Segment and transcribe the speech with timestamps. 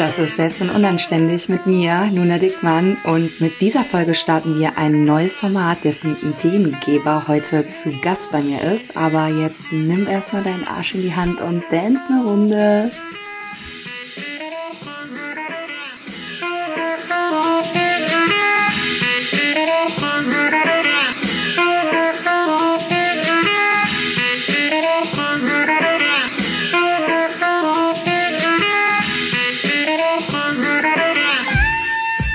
[0.00, 2.96] Das ist Selbst und Unanständig mit mir, Luna Dickmann.
[3.04, 8.40] Und mit dieser Folge starten wir ein neues Format, dessen Ideengeber heute zu Gast bei
[8.40, 8.96] mir ist.
[8.96, 12.90] Aber jetzt nimm erstmal deinen Arsch in die Hand und dance eine Runde.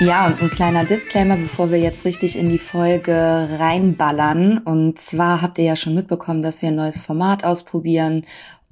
[0.06, 4.58] Ja, und ein kleiner Disclaimer, bevor wir jetzt richtig in die Folge reinballern.
[4.58, 8.24] Und zwar habt ihr ja schon mitbekommen, dass wir ein neues Format ausprobieren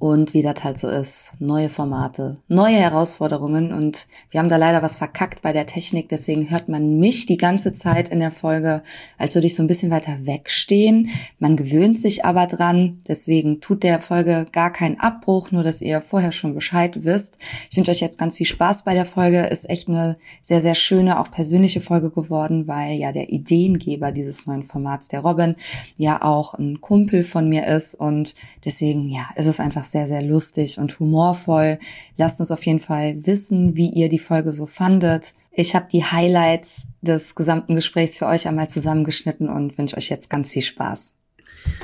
[0.05, 1.33] und wie das halt so ist.
[1.39, 6.51] Neue Formate, neue Herausforderungen und wir haben da leider was verkackt bei der Technik, deswegen
[6.51, 8.83] hört man mich die ganze Zeit in der Folge,
[9.17, 11.09] als würde ich so ein bisschen weiter wegstehen.
[11.39, 16.01] Man gewöhnt sich aber dran, deswegen tut der Folge gar keinen Abbruch, nur dass ihr
[16.01, 17.37] vorher schon Bescheid wisst.
[17.71, 19.45] Ich wünsche euch jetzt ganz viel Spaß bei der Folge.
[19.45, 24.45] Ist echt eine sehr, sehr schöne, auch persönliche Folge geworden, weil ja der Ideengeber dieses
[24.45, 25.55] neuen Formats, der Robin,
[25.97, 30.77] ja auch ein Kumpel von mir ist und deswegen, ja, ist es einfach sehr lustig
[30.77, 31.79] und humorvoll.
[32.17, 35.33] Lasst uns auf jeden Fall wissen, wie ihr die Folge so fandet.
[35.51, 40.29] Ich habe die Highlights des gesamten Gesprächs für euch einmal zusammengeschnitten und wünsche euch jetzt
[40.29, 41.13] ganz viel Spaß.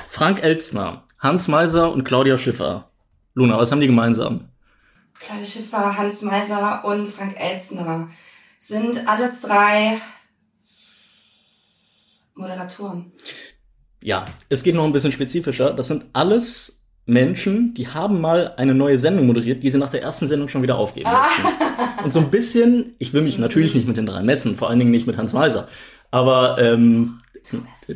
[0.09, 2.91] Frank Elzner, Hans Meiser und Claudia Schiffer.
[3.33, 4.49] Luna, was haben die gemeinsam?
[5.13, 8.09] Claudia Schiffer, Hans Meiser und Frank Elzner
[8.57, 9.97] sind alles drei
[12.35, 13.11] Moderatoren.
[14.01, 15.73] Ja, es geht noch ein bisschen spezifischer.
[15.73, 20.03] Das sind alles Menschen, die haben mal eine neue Sendung moderiert, die sie nach der
[20.03, 21.23] ersten Sendung schon wieder aufgeben ah.
[21.23, 22.03] mussten.
[22.03, 24.79] Und so ein bisschen, ich will mich natürlich nicht mit den drei messen, vor allen
[24.79, 25.67] Dingen nicht mit Hans Weiser.
[26.11, 27.19] Aber ähm,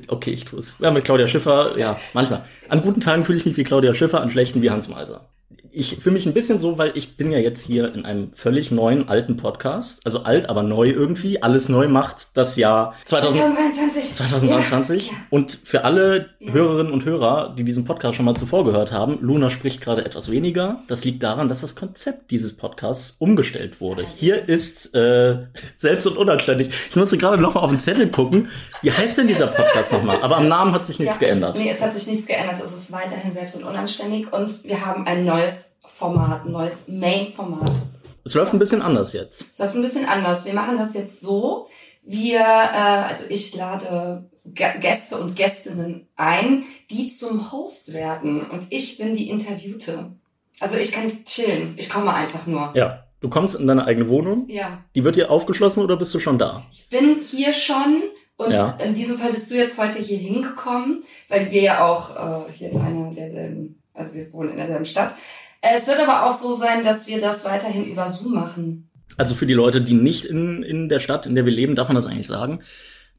[0.07, 0.75] okay, ich tue es.
[0.79, 2.43] Ja, mit Claudia Schiffer, ja, manchmal.
[2.69, 5.29] An guten Tagen fühle ich mich wie Claudia Schiffer, an schlechten wie Hans Meiser
[5.75, 8.71] ich fühle mich ein bisschen so, weil ich bin ja jetzt hier in einem völlig
[8.71, 10.01] neuen, alten Podcast.
[10.05, 11.43] Also alt, aber neu irgendwie.
[11.43, 14.13] Alles neu macht das Jahr 2023.
[14.13, 15.07] 2023.
[15.07, 15.19] Ja, ja.
[15.29, 16.53] Und für alle ja.
[16.53, 20.31] Hörerinnen und Hörer, die diesen Podcast schon mal zuvor gehört haben, Luna spricht gerade etwas
[20.31, 20.79] weniger.
[20.87, 24.05] Das liegt daran, dass das Konzept dieses Podcasts umgestellt wurde.
[24.15, 25.39] Hier ist äh,
[25.77, 26.69] selbst und unanständig.
[26.89, 28.49] Ich musste gerade noch mal auf den Zettel gucken.
[28.81, 30.17] Wie heißt denn dieser Podcast nochmal?
[30.21, 31.57] Aber am Namen hat sich nichts geändert.
[31.57, 32.61] Nee, es hat sich nichts geändert.
[32.63, 34.31] Es ist weiterhin selbst und unanständig.
[34.31, 37.75] Und wir haben ein neues Format, ein neues Main-Format.
[38.23, 39.51] Es läuft ein bisschen anders jetzt.
[39.51, 40.45] Es läuft ein bisschen anders.
[40.45, 41.67] Wir machen das jetzt so.
[42.03, 48.49] Wir, äh, also ich lade Gäste und Gästinnen ein, die zum Host werden.
[48.49, 50.11] Und ich bin die Interviewte.
[50.59, 51.75] Also ich kann chillen.
[51.77, 52.71] Ich komme einfach nur.
[52.75, 53.01] Ja.
[53.21, 54.45] Du kommst in deine eigene Wohnung.
[54.47, 54.83] Ja.
[54.93, 56.63] Die wird dir aufgeschlossen oder bist du schon da?
[56.71, 58.03] Ich bin hier schon.
[58.37, 58.77] Und ja.
[58.83, 62.71] in diesem Fall bist du jetzt heute hier hingekommen, weil wir ja auch äh, hier
[62.71, 65.15] in einer derselben, also wir wohnen in derselben Stadt.
[65.61, 68.89] Es wird aber auch so sein, dass wir das weiterhin über Zoom machen.
[69.17, 71.87] Also für die Leute, die nicht in, in der Stadt, in der wir leben, darf
[71.87, 72.61] man das eigentlich sagen?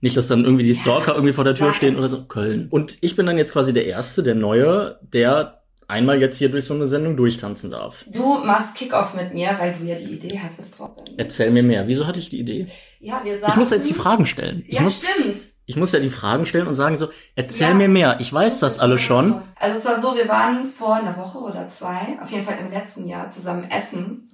[0.01, 2.25] Nicht, dass dann irgendwie die Stalker ja, irgendwie vor der Tür stehen oder so.
[2.25, 2.69] Köln.
[2.71, 6.65] Und ich bin dann jetzt quasi der Erste, der Neue, der einmal jetzt hier durch
[6.65, 8.05] so eine Sendung durchtanzen darf.
[8.09, 11.05] Du machst Kickoff mit mir, weil du ja die Idee hattest, Robin.
[11.17, 11.87] Erzähl mir mehr.
[11.87, 12.67] Wieso hatte ich die Idee?
[12.99, 13.53] Ja, wir sagen.
[13.53, 14.65] Ich muss jetzt die Fragen stellen.
[14.67, 15.37] Ich ja, muss, stimmt.
[15.67, 18.17] Ich muss ja die Fragen stellen und sagen so, erzähl ja, mir mehr.
[18.21, 19.33] Ich weiß das, das alles schon.
[19.33, 19.43] Toll.
[19.57, 22.71] Also es war so, wir waren vor einer Woche oder zwei, auf jeden Fall im
[22.71, 24.31] letzten Jahr zusammen essen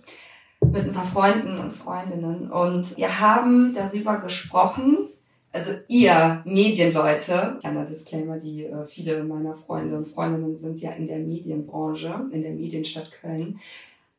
[0.65, 5.09] mit ein paar Freunden und Freundinnen und wir haben darüber gesprochen,
[5.53, 11.07] also ihr Medienleute, kleiner Disclaimer, die äh, viele meiner Freunde und Freundinnen sind ja in
[11.07, 13.61] der Medienbranche, in der Medienstadt Köln.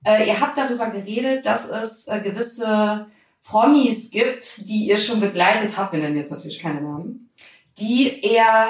[0.05, 3.07] Äh, ihr habt darüber geredet, dass es äh, gewisse
[3.44, 7.29] Promis gibt, die ihr schon begleitet habt, wir nennen jetzt natürlich keine Namen,
[7.79, 8.67] die eher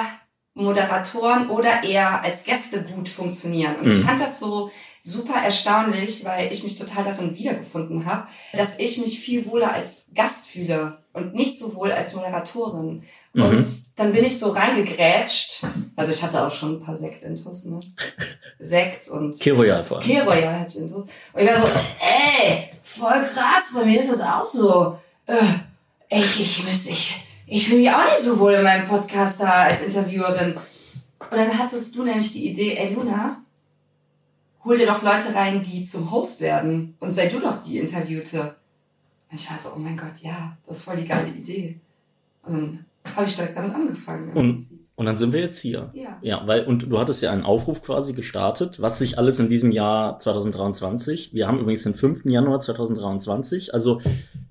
[0.54, 3.76] Moderatoren oder eher als Gäste gut funktionieren.
[3.76, 3.92] Und mhm.
[3.92, 4.70] ich fand das so
[5.06, 10.10] super erstaunlich, weil ich mich total darin wiedergefunden habe, dass ich mich viel wohler als
[10.14, 13.02] Gast fühle und nicht so wohl als Moderatorin.
[13.34, 13.42] Mhm.
[13.42, 13.66] Und
[13.96, 15.62] dann bin ich so reingegrätscht.
[15.94, 17.80] Also ich hatte auch schon ein paar Sekt-Intus, ne?
[18.58, 19.38] Sekt und...
[19.38, 20.06] K-Royal vor allem.
[20.06, 21.04] K-Royal hatte ich Intus.
[21.34, 21.66] Und ich war so,
[22.00, 24.98] ey, voll krass, bei mir ist das auch so.
[25.26, 25.34] Äh,
[26.08, 29.64] ich, ich, ich, ich, ich fühle mich auch nicht so wohl in meinem Podcast da
[29.64, 30.56] als Interviewerin.
[31.30, 33.43] Und dann hattest du nämlich die Idee, ey Luna,
[34.64, 38.56] hol dir doch Leute rein, die zum Host werden und sei du doch die Interviewte.
[39.30, 41.80] Und ich war so, oh mein Gott, ja, das ist voll die geile Idee.
[42.42, 44.32] Und dann habe ich direkt damit angefangen.
[44.32, 44.60] Und,
[44.96, 45.90] und dann sind wir jetzt hier.
[45.92, 46.18] Ja.
[46.22, 49.72] Ja, weil, und du hattest ja einen Aufruf quasi gestartet, was sich alles in diesem
[49.72, 52.24] Jahr 2023, wir haben übrigens den 5.
[52.24, 54.00] Januar 2023, also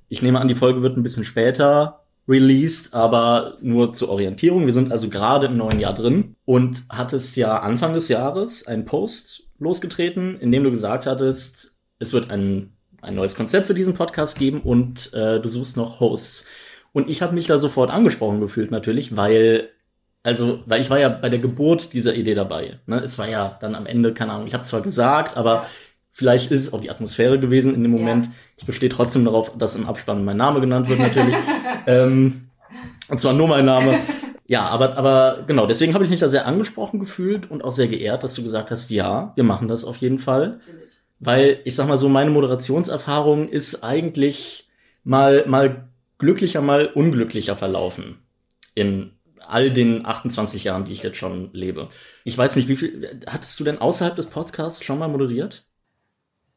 [0.09, 4.65] ich nehme an, die Folge wird ein bisschen später released, aber nur zur Orientierung.
[4.65, 8.85] Wir sind also gerade im neuen Jahr drin und hattest ja Anfang des Jahres einen
[8.85, 13.93] Post losgetreten, in dem du gesagt hattest, es wird einen ein neues Konzept für diesen
[13.93, 16.45] Podcast geben und äh, du suchst noch Hosts.
[16.93, 19.69] Und ich habe mich da sofort angesprochen gefühlt natürlich, weil
[20.25, 22.79] also, weil ich war ja bei der Geburt dieser Idee dabei.
[22.85, 23.01] Ne?
[23.01, 25.65] Es war ja dann am Ende, keine Ahnung, ich habe zwar gesagt, aber
[26.09, 28.27] vielleicht ist es auch die Atmosphäre gewesen in dem Moment.
[28.27, 28.31] Ja.
[28.55, 31.35] Ich bestehe trotzdem darauf, dass im Abspann mein Name genannt wird natürlich.
[31.87, 32.47] ähm,
[33.09, 33.99] und zwar nur mein Name.
[34.53, 37.87] Ja, aber, aber genau, deswegen habe ich mich da sehr angesprochen gefühlt und auch sehr
[37.87, 40.49] geehrt, dass du gesagt hast, ja, wir machen das auf jeden Fall.
[40.49, 40.99] Natürlich.
[41.19, 44.69] Weil ich sag mal so, meine Moderationserfahrung ist eigentlich
[45.03, 45.89] mal, mal
[46.19, 48.19] glücklicher, mal unglücklicher verlaufen.
[48.75, 51.89] In all den 28 Jahren, die ich jetzt schon lebe.
[52.23, 55.65] Ich weiß nicht, wie viel, hattest du denn außerhalb des Podcasts schon mal moderiert?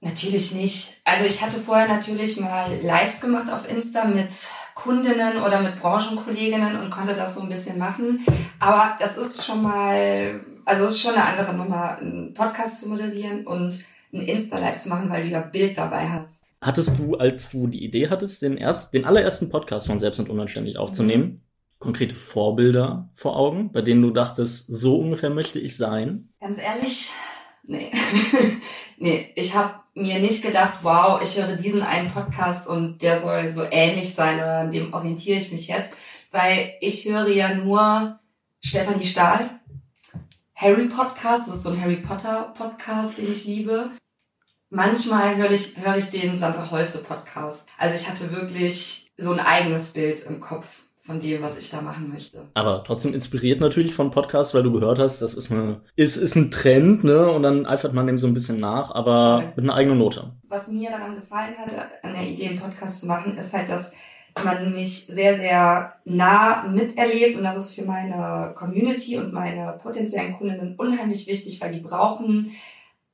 [0.01, 1.01] Natürlich nicht.
[1.05, 6.78] Also ich hatte vorher natürlich mal Lives gemacht auf Insta mit Kundinnen oder mit Branchenkolleginnen
[6.78, 8.25] und konnte das so ein bisschen machen.
[8.61, 12.90] Aber das ist schon mal, also es ist schon eine andere Nummer, einen Podcast zu
[12.90, 16.44] moderieren und ein Insta-Live zu machen, weil du ja Bild dabei hast.
[16.61, 20.28] Hattest du, als du die Idee hattest, den erst, den allerersten Podcast von Selbst und
[20.28, 21.40] Unanständig aufzunehmen, mhm.
[21.78, 26.28] konkrete Vorbilder vor Augen, bei denen du dachtest, so ungefähr möchte ich sein?
[26.38, 27.12] Ganz ehrlich,
[27.64, 27.90] nee.
[28.99, 33.49] nee, ich habe mir nicht gedacht, wow, ich höre diesen einen Podcast und der soll
[33.49, 35.95] so ähnlich sein oder an dem orientiere ich mich jetzt,
[36.31, 38.21] weil ich höre ja nur
[38.63, 39.59] Stefanie Stahl,
[40.55, 43.91] Harry Podcast, das ist so ein Harry Potter Podcast, den ich liebe.
[44.69, 47.69] Manchmal höre ich, höre ich den Sandra Holze Podcast.
[47.79, 51.81] Also ich hatte wirklich so ein eigenes Bild im Kopf von dem, was ich da
[51.81, 52.49] machen möchte.
[52.55, 56.35] Aber trotzdem inspiriert natürlich von Podcasts, weil du gehört hast, das ist eine, ist, ist
[56.35, 57.31] ein Trend, ne?
[57.31, 59.53] Und dann eifert man dem so ein bisschen nach, aber okay.
[59.56, 60.32] mit einer eigenen Note.
[60.49, 61.73] Was mir daran gefallen hat,
[62.03, 63.94] an der Idee, einen Podcast zu machen, ist halt, dass
[64.44, 70.37] man mich sehr, sehr nah miterlebt und das ist für meine Community und meine potenziellen
[70.37, 72.50] Kundinnen unheimlich wichtig, weil die brauchen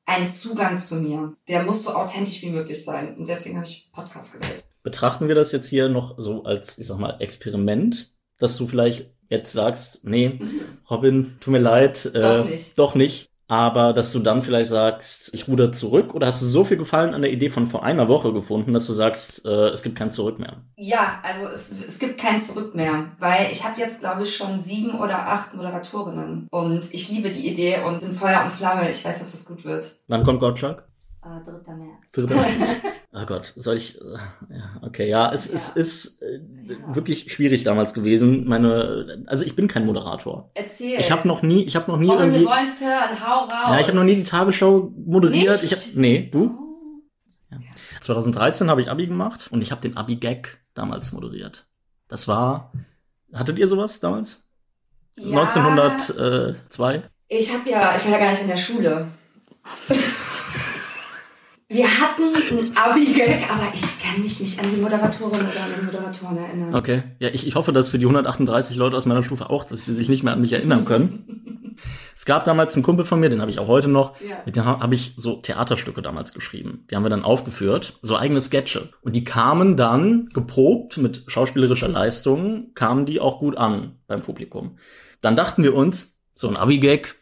[0.05, 1.35] einen Zugang zu mir.
[1.47, 4.65] Der muss so authentisch wie möglich sein und deswegen habe ich Podcast gewählt.
[4.83, 9.11] Betrachten wir das jetzt hier noch so als, ich sag mal, Experiment, dass du vielleicht
[9.29, 10.61] jetzt sagst, nee, mhm.
[10.91, 12.79] Robin, tut mir leid, äh, doch nicht.
[12.79, 16.65] Doch nicht aber dass du dann vielleicht sagst, ich ruder zurück oder hast du so
[16.65, 19.83] viel Gefallen an der Idee von vor einer Woche gefunden, dass du sagst, äh, es
[19.83, 20.63] gibt kein Zurück mehr?
[20.77, 24.59] Ja, also es, es gibt kein Zurück mehr, weil ich habe jetzt, glaube ich, schon
[24.59, 28.89] sieben oder acht Moderatorinnen und ich liebe die Idee und bin Feuer und Flamme.
[28.89, 29.97] Ich weiß, dass das gut wird.
[30.09, 30.89] Wann kommt Gottschalk?
[31.23, 31.75] Äh, 3.
[31.75, 32.13] März.
[32.13, 32.35] 3.
[32.35, 32.71] März.
[33.15, 34.05] Oh Gott, soll ich, äh,
[34.49, 35.55] ja, okay, ja, es, ja.
[35.55, 36.41] es ist äh,
[36.95, 38.49] wirklich schwierig damals gewesen.
[38.49, 40.51] Meine, also ich bin kein Moderator.
[40.55, 40.99] Erzähl.
[40.99, 42.41] Ich habe noch nie, ich habe noch nie Komm, irgendwie.
[42.41, 43.51] Wir wollen's hören, hau raus.
[43.51, 45.61] Ja, ich habe noch nie die Tagesschau moderiert.
[45.61, 45.73] Nicht?
[45.73, 46.57] Ich hab, nee, du?
[46.59, 47.55] Oh.
[47.55, 47.59] Ja.
[48.01, 51.67] 2013 habe ich Abi gemacht und ich habe den Abi-Gag damals moderiert.
[52.09, 52.73] Das war,
[53.35, 54.45] hattet ihr sowas damals?
[55.19, 55.39] Ja.
[55.43, 57.03] 1902?
[57.29, 59.07] Ich habe ja, ich war ja gar nicht in der Schule.
[61.73, 65.87] Wir hatten ein Abi-Gag, aber ich kann mich nicht an die Moderatorin oder an den
[65.87, 66.75] Moderatoren erinnern.
[66.75, 67.03] Okay.
[67.19, 69.95] Ja, ich, ich hoffe, dass für die 138 Leute aus meiner Stufe auch, dass sie
[69.95, 71.75] sich nicht mehr an mich erinnern können.
[72.17, 74.21] es gab damals einen Kumpel von mir, den habe ich auch heute noch.
[74.21, 74.37] Ja.
[74.45, 76.87] Mit dem habe ich so Theaterstücke damals geschrieben.
[76.91, 78.91] Die haben wir dann aufgeführt, so eigene Sketche.
[79.01, 84.77] Und die kamen dann, geprobt mit schauspielerischer Leistung, kamen die auch gut an beim Publikum.
[85.23, 87.22] Dann dachten wir uns, so ein Abi-Gag,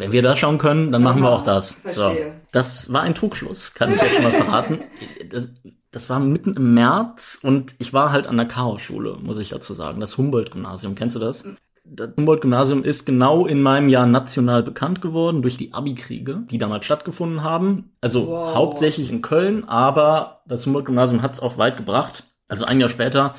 [0.00, 1.72] wenn wir das schauen können, dann machen wir auch das.
[1.82, 2.32] Verstehe.
[2.32, 2.32] So.
[2.52, 4.80] Das war ein Trugschluss, kann ich jetzt mal verraten.
[5.30, 5.48] Das,
[5.92, 9.74] das war mitten im März und ich war halt an der Chaos-Schule, muss ich dazu
[9.74, 10.00] sagen.
[10.00, 11.44] Das Humboldt-Gymnasium, kennst du das?
[11.84, 16.84] Das Humboldt-Gymnasium ist genau in meinem Jahr national bekannt geworden durch die Abi-Kriege, die damals
[16.84, 17.92] stattgefunden haben.
[18.00, 18.54] Also wow.
[18.54, 22.24] hauptsächlich in Köln, aber das Humboldt-Gymnasium hat es auch weit gebracht.
[22.48, 23.34] Also ein Jahr später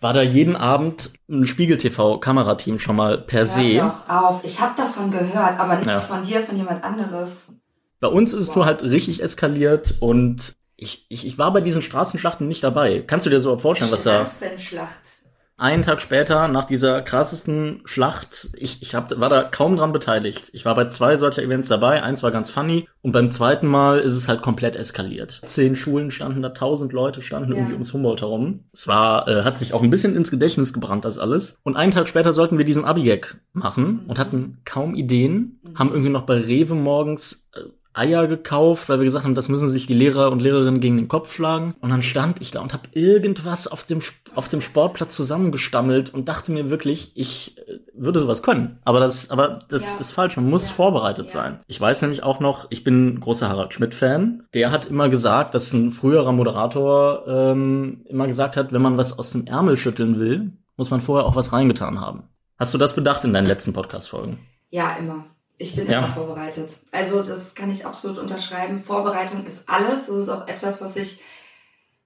[0.00, 3.78] war da jeden Abend ein Spiegel-TV-Kamerateam schon mal per Hör se.
[3.78, 6.00] doch auf, ich habe davon gehört, aber nicht ja.
[6.00, 7.52] von dir, von jemand anderes.
[8.00, 8.50] Bei uns ist wow.
[8.50, 13.02] es nur halt richtig eskaliert und ich, ich, ich war bei diesen Straßenschlachten nicht dabei.
[13.04, 14.24] Kannst du dir so vorstellen, was da...
[14.24, 15.17] Straßenschlacht
[15.58, 20.50] einen Tag später, nach dieser krassesten Schlacht, ich, ich hab, war da kaum dran beteiligt.
[20.52, 23.98] Ich war bei zwei solcher Events dabei, eins war ganz funny und beim zweiten Mal
[23.98, 25.40] ist es halt komplett eskaliert.
[25.44, 27.56] Zehn Schulen standen da, tausend Leute standen ja.
[27.56, 28.64] irgendwie ums Humboldt herum.
[28.72, 31.56] Es war, äh, hat sich auch ein bisschen ins Gedächtnis gebrannt, das alles.
[31.64, 36.10] Und einen Tag später sollten wir diesen Abigag machen und hatten kaum Ideen, haben irgendwie
[36.10, 37.62] noch bei Rewe morgens äh,
[37.98, 41.08] Eier gekauft, weil wir gesagt haben, das müssen sich die Lehrer und Lehrerinnen gegen den
[41.08, 41.74] Kopf schlagen.
[41.80, 44.00] Und dann stand ich da und habe irgendwas auf dem,
[44.34, 48.78] auf dem Sportplatz zusammengestammelt und dachte mir wirklich, ich äh, würde sowas können.
[48.84, 50.00] Aber das, aber das ja.
[50.00, 50.36] ist falsch.
[50.36, 50.74] Man muss ja.
[50.74, 51.32] vorbereitet ja.
[51.32, 51.60] sein.
[51.66, 54.44] Ich weiß nämlich auch noch, ich bin großer Harald Schmidt-Fan.
[54.54, 59.18] Der hat immer gesagt, dass ein früherer Moderator ähm, immer gesagt hat, wenn man was
[59.18, 62.24] aus dem Ärmel schütteln will, muss man vorher auch was reingetan haben.
[62.58, 64.38] Hast du das bedacht in deinen letzten Podcast-Folgen?
[64.70, 65.24] Ja, immer
[65.58, 65.98] Ich bin ja.
[65.98, 66.76] immer vorbereitet.
[66.92, 68.78] Also das kann ich absolut unterschreiben.
[68.78, 70.06] Vorbereitung ist alles.
[70.06, 71.20] Das ist auch etwas, was ich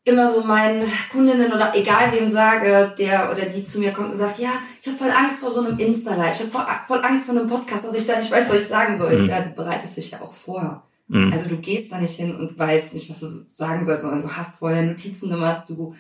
[0.04, 4.16] immer so meinen Kundinnen oder egal wem sage, der oder die zu mir kommt und
[4.16, 7.26] sagt, ja, ich habe voll Angst vor so einem Insta-Live, ich habe voll, voll, Angst
[7.26, 9.16] vor einem Podcast, dass ich da nicht weiß, was ich sagen soll.
[9.16, 9.25] Mhm.
[9.25, 10.82] Ich, ja, du bereitest dich ja auch vor.
[11.06, 11.32] Mhm.
[11.32, 14.37] Also du gehst da nicht hin und weißt nicht, was du sagen sollst, sondern du
[14.37, 15.94] hast vorher Notizen gemacht, du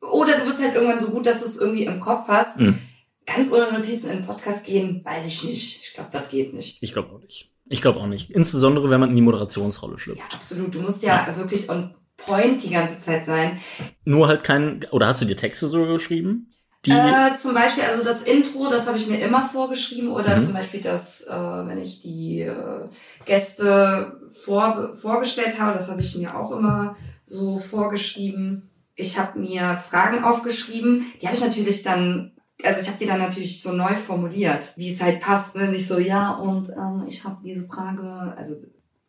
[0.00, 2.58] oder du bist halt irgendwann so gut, dass du es irgendwie im Kopf hast.
[2.58, 2.78] Mhm.
[3.24, 5.81] Ganz ohne Notizen in den Podcast gehen, weiß ich nicht.
[5.92, 6.82] Ich glaube, das geht nicht.
[6.82, 7.50] Ich glaube auch nicht.
[7.68, 8.30] Ich glaube auch nicht.
[8.30, 10.20] Insbesondere, wenn man in die Moderationsrolle schlüpft.
[10.20, 10.74] Ja, absolut.
[10.74, 11.36] Du musst ja, ja.
[11.36, 13.60] wirklich on point die ganze Zeit sein.
[14.06, 16.48] Nur halt kein, oder hast du dir Texte so geschrieben?
[16.86, 20.40] Die äh, zum Beispiel, also das Intro, das habe ich mir immer vorgeschrieben oder mhm.
[20.40, 22.88] zum Beispiel das, äh, wenn ich die äh,
[23.26, 28.70] Gäste vor, vorgestellt habe, das habe ich mir auch immer so vorgeschrieben.
[28.94, 32.32] Ich habe mir Fragen aufgeschrieben, die habe ich natürlich dann,
[32.64, 35.68] also ich habe die dann natürlich so neu formuliert, wie es halt passt, ne?
[35.68, 38.54] nicht so ja und ähm, ich habe diese Frage, also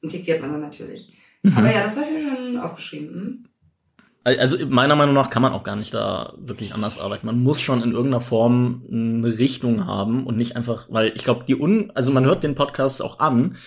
[0.02, 1.14] integriert man dann natürlich.
[1.44, 1.58] Mhm.
[1.58, 3.14] Aber ja, das habe ich mir schon aufgeschrieben.
[3.14, 3.46] Hm?
[4.26, 7.26] Also meiner Meinung nach kann man auch gar nicht da wirklich anders arbeiten.
[7.26, 11.44] Man muss schon in irgendeiner Form eine Richtung haben und nicht einfach, weil ich glaube,
[11.46, 13.58] die un, also man hört den Podcast auch an,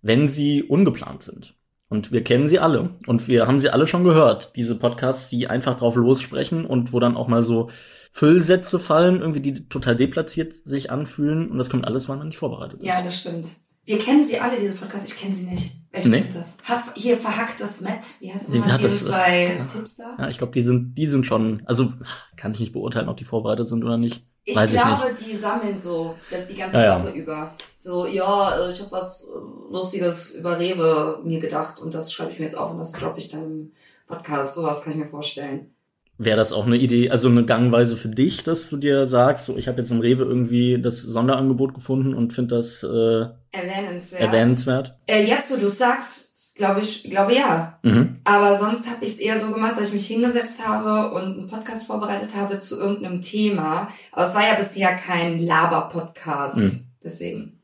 [0.00, 1.54] wenn sie ungeplant sind.
[1.92, 4.56] Und wir kennen sie alle und wir haben sie alle schon gehört.
[4.56, 7.68] Diese Podcasts, die einfach drauf lossprechen und wo dann auch mal so
[8.12, 12.38] Füllsätze fallen, irgendwie die total deplatziert sich anfühlen und das kommt alles, weil man nicht
[12.38, 12.86] vorbereitet ist.
[12.86, 13.46] Ja, das stimmt.
[13.84, 15.12] Wir kennen sie alle, diese Podcasts.
[15.12, 15.72] Ich kenne sie nicht.
[15.90, 16.20] Welche nee.
[16.20, 16.58] sind das?
[16.64, 18.06] Haf, hier verhacktes Met.
[18.20, 18.78] Wie heißt das nochmal?
[18.78, 19.64] Die zwei ja.
[19.66, 20.16] Tipps da?
[20.18, 21.92] Ja, ich glaube, die sind, die sind schon, also
[22.36, 24.24] kann ich nicht beurteilen, ob die vorbereitet sind oder nicht.
[24.44, 26.16] Ich Weiß glaube, ich die sammeln so
[26.48, 27.14] die ganze ja, Woche ja.
[27.14, 27.54] über.
[27.76, 32.32] So, ja, äh, ich habe was äh, Lustiges über Rewe mir gedacht und das schreibe
[32.32, 33.72] ich mir jetzt auf und das droppe ich dann im
[34.08, 34.56] Podcast.
[34.56, 35.72] Sowas kann ich mir vorstellen.
[36.18, 39.56] Wäre das auch eine Idee, also eine Gangweise für dich, dass du dir sagst, so
[39.56, 44.22] ich habe jetzt im Rewe irgendwie das Sonderangebot gefunden und finde das äh, erwähnenswert.
[44.22, 44.98] erwähnenswert?
[45.06, 47.78] Äh, jetzt, wo du sagst, glaube ich, glaube ja.
[47.82, 48.20] Mhm.
[48.24, 51.48] Aber sonst habe ich es eher so gemacht, dass ich mich hingesetzt habe und einen
[51.48, 53.88] Podcast vorbereitet habe zu irgendeinem Thema.
[54.12, 56.58] Aber es war ja bisher kein Laber-Podcast.
[56.58, 56.80] Mhm.
[57.02, 57.58] Deswegen.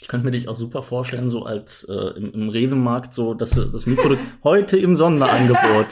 [0.00, 3.50] Ich könnte mir dich auch super vorstellen, so als äh, im, im Rewe-Markt, so dass
[3.50, 5.86] das Mikrodukt heute im Sonderangebot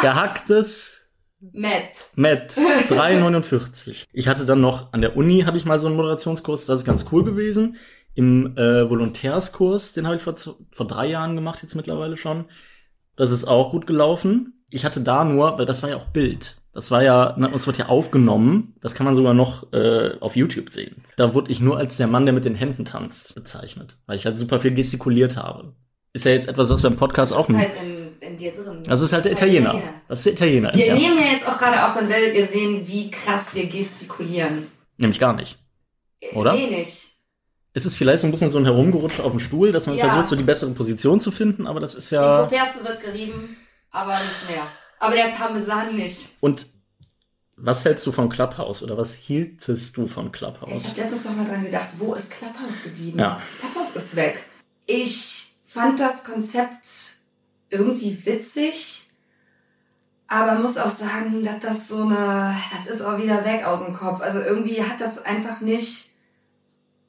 [0.00, 0.98] gehacktes
[1.40, 2.10] Matt.
[2.16, 4.06] Matt, 3,49.
[4.12, 6.86] Ich hatte dann noch, an der Uni hatte ich mal so einen Moderationskurs, das ist
[6.86, 7.76] ganz cool gewesen.
[8.18, 10.34] Im äh, Volontärskurs, den habe ich vor,
[10.72, 12.46] vor drei Jahren gemacht, jetzt mittlerweile schon.
[13.14, 14.64] Das ist auch gut gelaufen.
[14.70, 16.56] Ich hatte da nur, weil das war ja auch Bild.
[16.74, 18.74] Das war ja, ne, uns wird ja aufgenommen.
[18.80, 20.96] Das kann man sogar noch äh, auf YouTube sehen.
[21.16, 24.26] Da wurde ich nur als der Mann, der mit den Händen tanzt, bezeichnet, weil ich
[24.26, 25.76] halt super viel gestikuliert habe.
[26.12, 27.48] Ist ja jetzt etwas, was beim Podcast auch.
[27.48, 27.70] Halt
[28.18, 28.82] in dir drin.
[28.82, 29.74] Das ist halt der Italiener.
[29.74, 29.94] Italiener.
[30.08, 30.74] Das ist der Italiener.
[30.74, 30.94] Wir ja.
[30.94, 34.66] nehmen ja jetzt auch gerade auf, dann werdet ihr sehen, wie krass wir gestikulieren.
[34.96, 35.56] Nämlich gar nicht.
[36.34, 36.54] Oder?
[36.54, 37.17] Wenig.
[37.78, 40.08] Es ist vielleicht so ein bisschen so ein Herumgerutscht auf dem Stuhl, dass man ja.
[40.08, 42.42] versucht, so die bessere Position zu finden, aber das ist ja.
[42.42, 43.56] Die Poperze wird gerieben,
[43.92, 44.66] aber nicht mehr.
[44.98, 46.32] Aber der Parmesan nicht.
[46.40, 46.66] Und
[47.56, 50.82] was hältst du von Clubhouse oder was hieltest du von Clubhouse?
[50.82, 53.20] Ich habe letztens noch mal dran gedacht, wo ist Clubhouse geblieben?
[53.20, 53.40] Ja.
[53.60, 54.42] Clubhouse ist weg.
[54.86, 56.88] Ich fand das Konzept
[57.70, 59.06] irgendwie witzig,
[60.26, 63.94] aber muss auch sagen, dass das so eine, das ist auch wieder weg aus dem
[63.94, 64.20] Kopf.
[64.20, 66.07] Also irgendwie hat das einfach nicht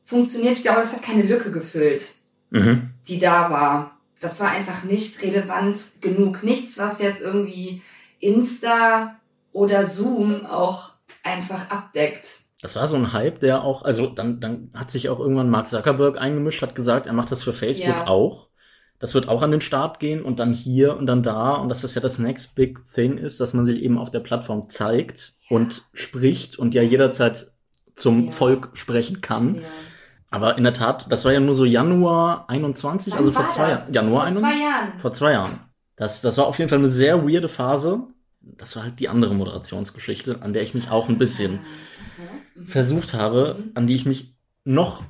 [0.10, 0.58] funktioniert.
[0.58, 2.14] Ich glaube, es hat keine Lücke gefüllt,
[2.50, 2.92] mhm.
[3.08, 3.98] die da war.
[4.20, 6.44] Das war einfach nicht relevant genug.
[6.44, 7.82] Nichts, was jetzt irgendwie
[8.20, 9.16] Insta
[9.54, 10.92] oder Zoom auch
[11.24, 12.40] einfach abdeckt.
[12.62, 15.70] Das war so ein Hype, der auch, also dann, dann hat sich auch irgendwann Mark
[15.70, 18.08] Zuckerberg eingemischt, hat gesagt, er macht das für Facebook ja.
[18.08, 18.50] auch
[19.00, 21.82] das wird auch an den Start gehen und dann hier und dann da und dass
[21.82, 25.34] das ja das next big thing ist, dass man sich eben auf der Plattform zeigt
[25.50, 25.56] ja.
[25.56, 27.54] und spricht und ja jederzeit
[27.96, 28.32] zum ja.
[28.32, 29.64] Volk sprechen kann.
[30.30, 33.70] Aber in der Tat, das war ja nur so Januar 21, Wann also vor zwei
[33.72, 33.94] Jahren.
[33.94, 35.00] Januar vor zwei Jahren.
[35.00, 35.60] Vor zwei Jahren.
[35.96, 38.02] Das, das war auf jeden Fall eine sehr weirde Phase.
[38.42, 41.60] Das war halt die andere Moderationsgeschichte, an der ich mich auch ein bisschen
[42.66, 45.04] versucht habe, an die ich mich noch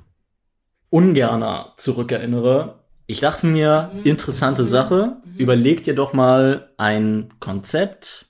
[0.90, 4.66] ungerner zurückerinnere, ich dachte mir, interessante.
[4.66, 5.38] Sache, mhm.
[5.40, 8.28] überleg dir doch mal ein Konzept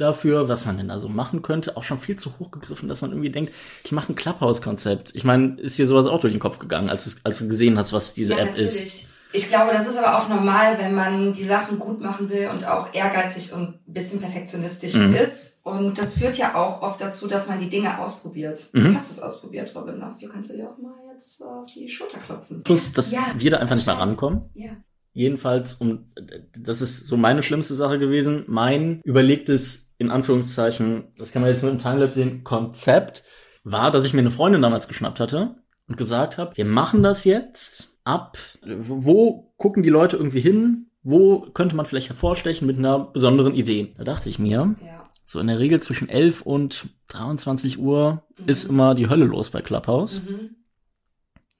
[0.00, 1.76] dafür, was man denn da so machen könnte.
[1.76, 3.52] Auch schon viel zu hoch gegriffen, dass man irgendwie denkt,
[3.84, 5.14] ich mache ein Clubhouse-Konzept.
[5.14, 7.78] Ich meine, ist dir sowas auch durch den Kopf gegangen, als, es, als du gesehen
[7.78, 8.72] hast, was diese ja, App natürlich.
[8.72, 9.10] ist?
[9.32, 12.66] Ich glaube, das ist aber auch normal, wenn man die Sachen gut machen will und
[12.66, 15.14] auch ehrgeizig und ein bisschen perfektionistisch mhm.
[15.14, 15.64] ist.
[15.64, 18.70] Und das führt ja auch oft dazu, dass man die Dinge ausprobiert.
[18.72, 18.84] Mhm.
[18.84, 20.00] Du hast es ausprobiert, Robin.
[20.00, 22.64] Dafür kannst du dir auch mal jetzt auf die Schulter klopfen.
[22.64, 24.50] Plus, dass ja, wir da einfach nicht mehr rankommen.
[24.54, 24.70] Ja.
[25.12, 26.12] Jedenfalls, um,
[26.58, 28.44] das ist so meine schlimmste Sache gewesen.
[28.48, 33.22] Mein überlegtes, in Anführungszeichen, das kann man jetzt nur im Timelapse sehen, Konzept
[33.64, 37.24] war, dass ich mir eine Freundin damals geschnappt hatte und gesagt habe, wir machen das
[37.24, 38.38] jetzt ab.
[38.64, 40.86] Wo gucken die Leute irgendwie hin?
[41.02, 43.94] Wo könnte man vielleicht hervorstechen mit einer besonderen Idee?
[43.98, 45.04] Da dachte ich mir, ja.
[45.26, 48.48] so in der Regel zwischen 11 und 23 Uhr mhm.
[48.48, 50.22] ist immer die Hölle los bei Clubhouse.
[50.22, 50.56] Mhm.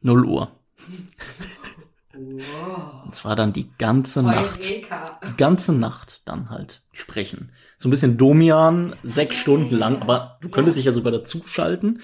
[0.01, 0.51] 0 Uhr.
[2.15, 3.05] Wow.
[3.05, 4.99] Und zwar dann die ganze Heureka.
[4.99, 5.29] Nacht.
[5.29, 7.53] Die ganze Nacht dann halt sprechen.
[7.81, 9.37] So ein bisschen Domian, sechs.
[9.37, 10.81] Stunden lang, aber du könntest ja.
[10.81, 12.03] dich ja sogar dazuschalten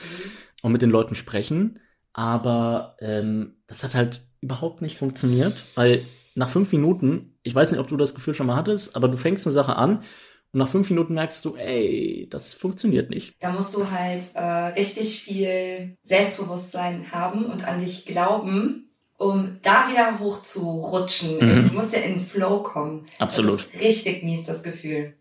[0.62, 1.80] und mit den Leuten sprechen.
[2.14, 6.00] Aber ähm, das hat halt überhaupt nicht funktioniert, weil
[6.35, 9.18] nach fünf Minuten, ich weiß nicht, ob du das Gefühl schon mal hattest, aber du
[9.18, 13.35] fängst eine Sache an und nach fünf Minuten merkst du, ey, das funktioniert nicht.
[13.40, 19.90] Da musst du halt äh, richtig viel Selbstbewusstsein haben und an dich glauben, um da
[19.90, 21.37] wieder hoch zu rutschen.
[21.37, 21.68] Mhm.
[21.68, 23.04] Du musst ja in den Flow kommen.
[23.18, 23.66] Absolut.
[23.78, 25.12] Richtig mies, das Gefühl.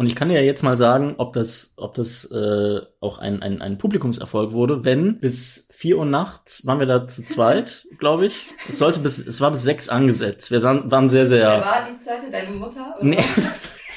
[0.00, 3.42] Und ich kann dir ja jetzt mal sagen, ob das, ob das äh, auch ein,
[3.42, 8.24] ein, ein Publikumserfolg wurde, wenn bis vier Uhr nachts waren wir da zu zweit, glaube
[8.24, 8.46] ich.
[8.66, 10.50] Es sollte bis, es war bis sechs angesetzt.
[10.50, 11.48] Wir waren sehr, sehr.
[11.48, 12.94] Wer war die zweite, deine Mutter?
[12.98, 13.04] Oder?
[13.10, 13.24] Nee.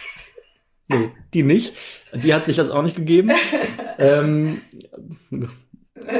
[0.89, 1.73] nee, die nicht.
[2.13, 3.31] Die hat sich das auch nicht gegeben.
[3.97, 4.59] ähm,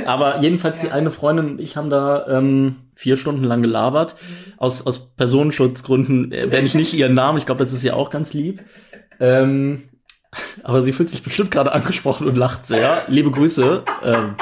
[0.05, 4.15] aber jedenfalls die eine Freundin und ich haben da ähm, vier Stunden lang gelabert.
[4.15, 4.53] Mhm.
[4.59, 7.37] Aus, aus Personenschutzgründen werde ich nicht ihren Namen.
[7.37, 8.63] Ich glaube, das ist ja auch ganz lieb.
[9.20, 9.84] Ähm,
[10.63, 13.03] aber sie fühlt sich bestimmt gerade angesprochen und lacht sehr.
[13.08, 13.84] Liebe Grüße.
[14.03, 14.36] Ähm,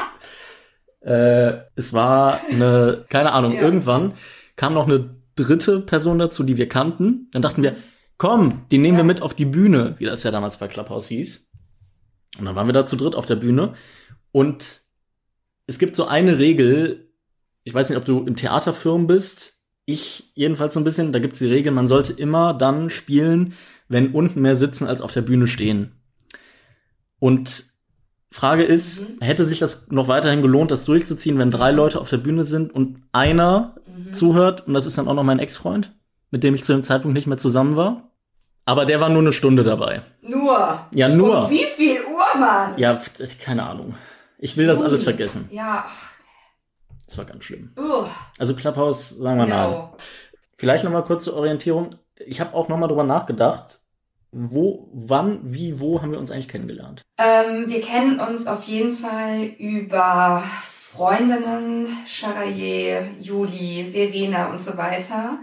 [1.01, 3.61] äh, es war eine, keine Ahnung, ja.
[3.61, 4.13] irgendwann
[4.55, 7.29] kam noch eine dritte Person dazu, die wir kannten.
[7.31, 7.75] Dann dachten wir,
[8.17, 8.99] komm, die nehmen ja.
[8.99, 11.51] wir mit auf die Bühne, wie das ja damals bei Clubhouse hieß.
[12.37, 13.73] Und dann waren wir da zu dritt auf der Bühne.
[14.31, 14.81] Und
[15.67, 17.11] es gibt so eine Regel,
[17.63, 19.63] ich weiß nicht, ob du im Theaterfirmen bist.
[19.85, 23.53] Ich jedenfalls so ein bisschen, da gibt's die Regel, man sollte immer dann spielen,
[23.91, 25.91] wenn unten mehr sitzen als auf der Bühne stehen.
[27.19, 27.65] Und
[28.31, 29.21] Frage ist, mhm.
[29.21, 32.73] hätte sich das noch weiterhin gelohnt, das durchzuziehen, wenn drei Leute auf der Bühne sind
[32.73, 34.13] und einer mhm.
[34.13, 35.93] zuhört und das ist dann auch noch mein Ex-Freund,
[36.31, 38.09] mit dem ich zu dem Zeitpunkt nicht mehr zusammen war?
[38.63, 40.01] Aber der war nur eine Stunde dabei.
[40.21, 40.79] Nur?
[40.93, 41.45] Ja, nur.
[41.45, 42.77] Und wie viel Uhr, Mann?
[42.77, 43.01] Ja,
[43.43, 43.95] keine Ahnung.
[44.37, 45.49] Ich will das alles vergessen.
[45.51, 45.85] Ja.
[47.05, 47.73] Das war ganz schlimm.
[47.77, 48.05] Uh.
[48.39, 49.93] Also Clubhouse, sagen wir mal.
[50.53, 51.95] Vielleicht noch mal kurz zur Orientierung.
[52.25, 53.80] Ich habe auch noch mal drüber nachgedacht
[54.31, 57.03] wo, wann, wie, wo haben wir uns eigentlich kennengelernt?
[57.17, 65.39] Ähm, wir kennen uns auf jeden Fall über Freundinnen, Charaye, Juli, Verena und so weiter.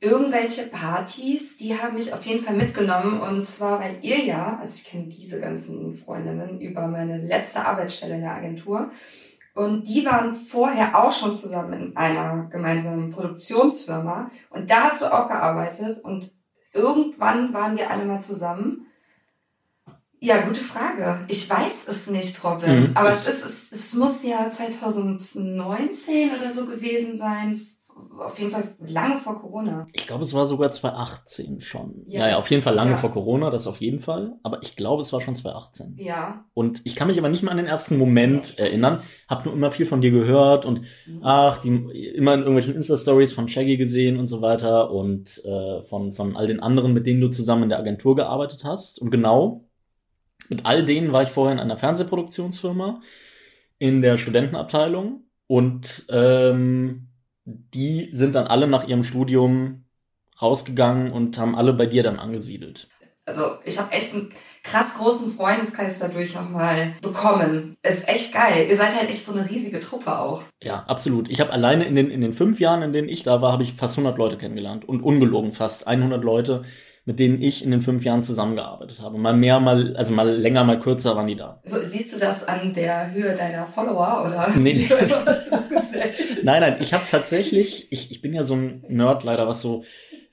[0.00, 4.76] Irgendwelche Partys, die haben mich auf jeden Fall mitgenommen und zwar, weil ihr ja, also
[4.76, 8.90] ich kenne diese ganzen Freundinnen über meine letzte Arbeitsstelle in der Agentur
[9.54, 15.12] und die waren vorher auch schon zusammen in einer gemeinsamen Produktionsfirma und da hast du
[15.12, 16.32] auch gearbeitet und
[16.72, 18.86] irgendwann waren wir alle mal zusammen.
[20.20, 21.24] Ja, gute Frage.
[21.28, 22.80] Ich weiß es nicht, Robin.
[22.80, 27.58] Mhm, Aber es, ist, es, es muss ja 2019 oder so gewesen sein,
[28.18, 29.86] auf jeden Fall lange vor Corona.
[29.92, 32.02] Ich glaube, es war sogar 2018 schon.
[32.06, 32.96] Ja, ja, auf jeden Fall lange ja.
[32.96, 34.34] vor Corona, das auf jeden Fall.
[34.42, 35.96] Aber ich glaube, es war schon 2018.
[35.98, 36.44] Ja.
[36.54, 38.98] Und ich kann mich aber nicht mehr an den ersten Moment ja, erinnern.
[39.28, 41.20] Hab nur immer viel von dir gehört und mhm.
[41.22, 46.12] ach, die immer in irgendwelchen Insta-Stories von Shaggy gesehen und so weiter und äh, von,
[46.12, 49.00] von all den anderen, mit denen du zusammen in der Agentur gearbeitet hast.
[49.00, 49.64] Und genau,
[50.48, 53.00] mit all denen war ich vorher in einer Fernsehproduktionsfirma
[53.78, 57.09] in der Studentenabteilung und ähm,
[57.74, 59.84] die sind dann alle nach ihrem Studium
[60.40, 62.88] rausgegangen und haben alle bei dir dann angesiedelt.
[63.26, 64.30] Also ich habe echt einen
[64.64, 67.76] krass großen Freundeskreis dadurch nochmal bekommen.
[67.82, 68.66] Ist echt geil.
[68.68, 70.42] Ihr seid halt echt so eine riesige Truppe auch.
[70.62, 71.30] Ja, absolut.
[71.30, 73.62] Ich habe alleine in den, in den fünf Jahren, in denen ich da war, habe
[73.62, 74.88] ich fast 100 Leute kennengelernt.
[74.88, 76.62] Und ungelogen fast 100 Leute,
[77.10, 79.18] mit denen ich in den fünf Jahren zusammengearbeitet habe.
[79.18, 81.60] Mal mehr, mal, also mal länger, mal kürzer waren die da.
[81.64, 84.48] Siehst du das an der Höhe deiner Follower oder?
[84.56, 84.88] Nee.
[86.44, 89.82] nein, nein, ich habe tatsächlich, ich, ich bin ja so ein Nerd leider, was so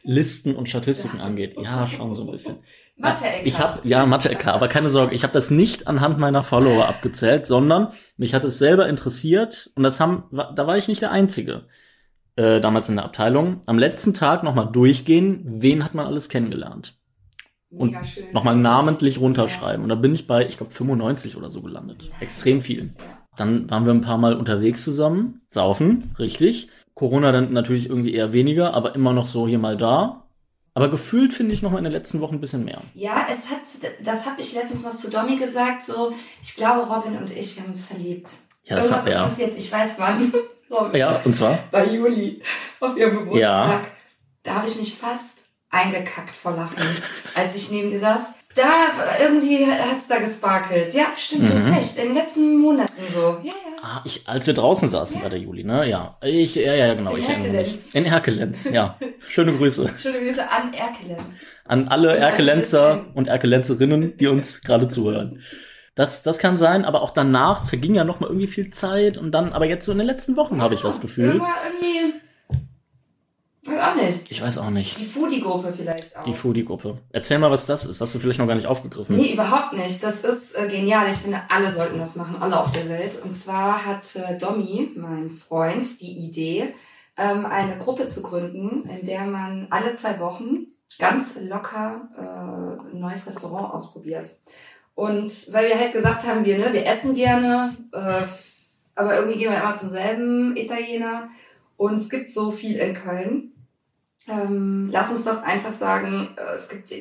[0.04, 1.56] Listen und Statistiken angeht.
[1.60, 2.58] Ja, schon so ein bisschen.
[2.98, 3.48] Mathe-LK.
[3.48, 7.48] Ich habe ja Mathe-LK, aber keine Sorge, ich habe das nicht anhand meiner Follower abgezählt,
[7.48, 7.88] sondern
[8.18, 11.64] mich hat es selber interessiert und das haben, da war ich nicht der Einzige
[12.38, 16.98] äh, damals in der Abteilung, am letzten Tag nochmal durchgehen, wen hat man alles kennengelernt.
[17.70, 17.98] Und
[18.32, 19.84] nochmal namentlich runterschreiben.
[19.84, 22.10] Und da bin ich bei, ich glaube, 95 oder so gelandet.
[22.22, 22.94] Extrem viel.
[23.36, 26.70] Dann waren wir ein paar Mal unterwegs zusammen, saufen, richtig.
[26.94, 30.24] Corona dann natürlich irgendwie eher weniger, aber immer noch so hier mal da.
[30.74, 32.80] Aber gefühlt finde ich noch mal in den letzten Wochen ein bisschen mehr.
[32.94, 33.62] Ja, es hat,
[34.04, 37.64] das habe ich letztens noch zu Domi gesagt, so, ich glaube, Robin und ich, wir
[37.64, 38.30] haben uns verliebt.
[38.68, 39.26] Ja, das Irgendwas hat, ja.
[39.26, 40.34] ist passiert, ich weiß wann.
[40.94, 41.58] Ja, und zwar?
[41.72, 42.42] Bei Juli,
[42.82, 43.40] auf ihrem Geburtstag.
[43.40, 43.82] Ja.
[44.44, 46.84] Da habe ich mich fast eingekackt vor Lachen,
[47.36, 48.34] als ich neben dir saß.
[48.54, 48.64] Da
[49.18, 50.94] irgendwie hat's da gesparkelt.
[50.94, 51.98] Ja, stimmt, du hast recht.
[51.98, 53.38] In den letzten Monaten so.
[53.44, 53.82] Ja, ja.
[53.82, 55.88] Ah, ich, als wir draußen saßen bei der Juli, ne?
[55.88, 56.18] Ja.
[56.22, 57.12] Ich, ja, ja, genau.
[57.12, 57.94] In ich Erkelenz.
[57.94, 57.96] mich.
[57.96, 58.98] In Erkelenz, ja.
[59.28, 61.40] Schöne Grüße Schöne Grüße an Erkelenz.
[61.66, 63.16] an alle Erkelenzer Erkelenz.
[63.16, 65.42] und Erkelenzerinnen, die uns gerade zuhören.
[65.98, 69.32] Das, das kann sein, aber auch danach verging ja noch mal irgendwie viel Zeit und
[69.32, 71.26] dann, aber jetzt so in den letzten Wochen habe ich das Gefühl.
[71.26, 72.22] Irgendwann irgendwie.
[73.66, 74.32] Weiß auch nicht.
[74.32, 75.00] Ich weiß auch nicht.
[75.00, 76.24] Die Foodie-Gruppe vielleicht auch.
[76.24, 77.00] Die Foodie-Gruppe.
[77.12, 78.00] Erzähl mal, was das ist.
[78.00, 79.16] Hast du vielleicht noch gar nicht aufgegriffen.
[79.16, 80.04] Nee, überhaupt nicht.
[80.04, 81.10] Das ist äh, genial.
[81.10, 83.18] Ich finde, alle sollten das machen, alle auf der Welt.
[83.24, 86.76] Und zwar hat äh, Domi, mein Freund, die Idee,
[87.18, 90.68] ähm, eine Gruppe zu gründen, in der man alle zwei Wochen
[91.00, 94.30] ganz locker äh, ein neues Restaurant ausprobiert.
[94.98, 98.24] Und weil wir halt gesagt haben, wir, ne, wir essen gerne, äh,
[98.96, 101.30] aber irgendwie gehen wir immer zum selben Italiener.
[101.78, 103.52] Und es gibt so viel in Köln.
[104.28, 106.92] Ähm, lass uns doch einfach sagen, äh, es gibt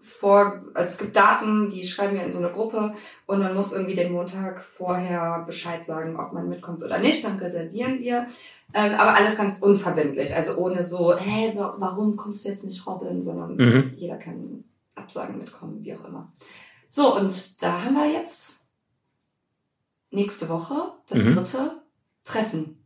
[0.00, 2.92] vor, also es gibt Daten, die schreiben wir in so eine Gruppe
[3.26, 7.36] und man muss irgendwie den Montag vorher Bescheid sagen, ob man mitkommt oder nicht, dann
[7.38, 8.26] reservieren wir.
[8.74, 13.20] Ähm, aber alles ganz unverbindlich, also ohne so, wa- warum kommst du jetzt nicht, Robin,
[13.20, 13.92] sondern Mhm.
[13.96, 14.62] jeder kann
[14.94, 16.30] absagen, mitkommen, wie auch immer.
[16.88, 18.70] So, und da haben wir jetzt
[20.10, 20.74] nächste Woche
[21.08, 21.34] das Mhm.
[21.34, 21.70] dritte
[22.24, 22.84] Treffen.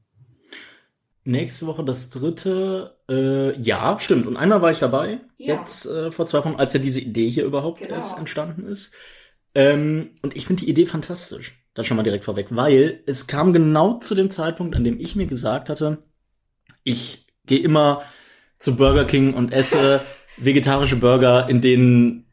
[1.24, 4.26] Nächste Woche das dritte, äh, ja, stimmt.
[4.26, 5.54] Und einmal war ich dabei, Ja.
[5.60, 7.94] jetzt äh, vor zwei Wochen, als ja diese Idee hier überhaupt Genau.
[7.94, 8.92] erst entstanden ist.
[9.54, 11.64] Ähm, und ich finde die Idee fantastisch.
[11.74, 15.14] Das schon mal direkt vorweg, weil es kam genau zu dem Zeitpunkt, an dem ich
[15.14, 16.02] mir gesagt hatte,
[16.82, 18.02] ich gehe immer
[18.58, 20.00] zu Burger King und esse
[20.38, 22.26] vegetarische Burger, in denen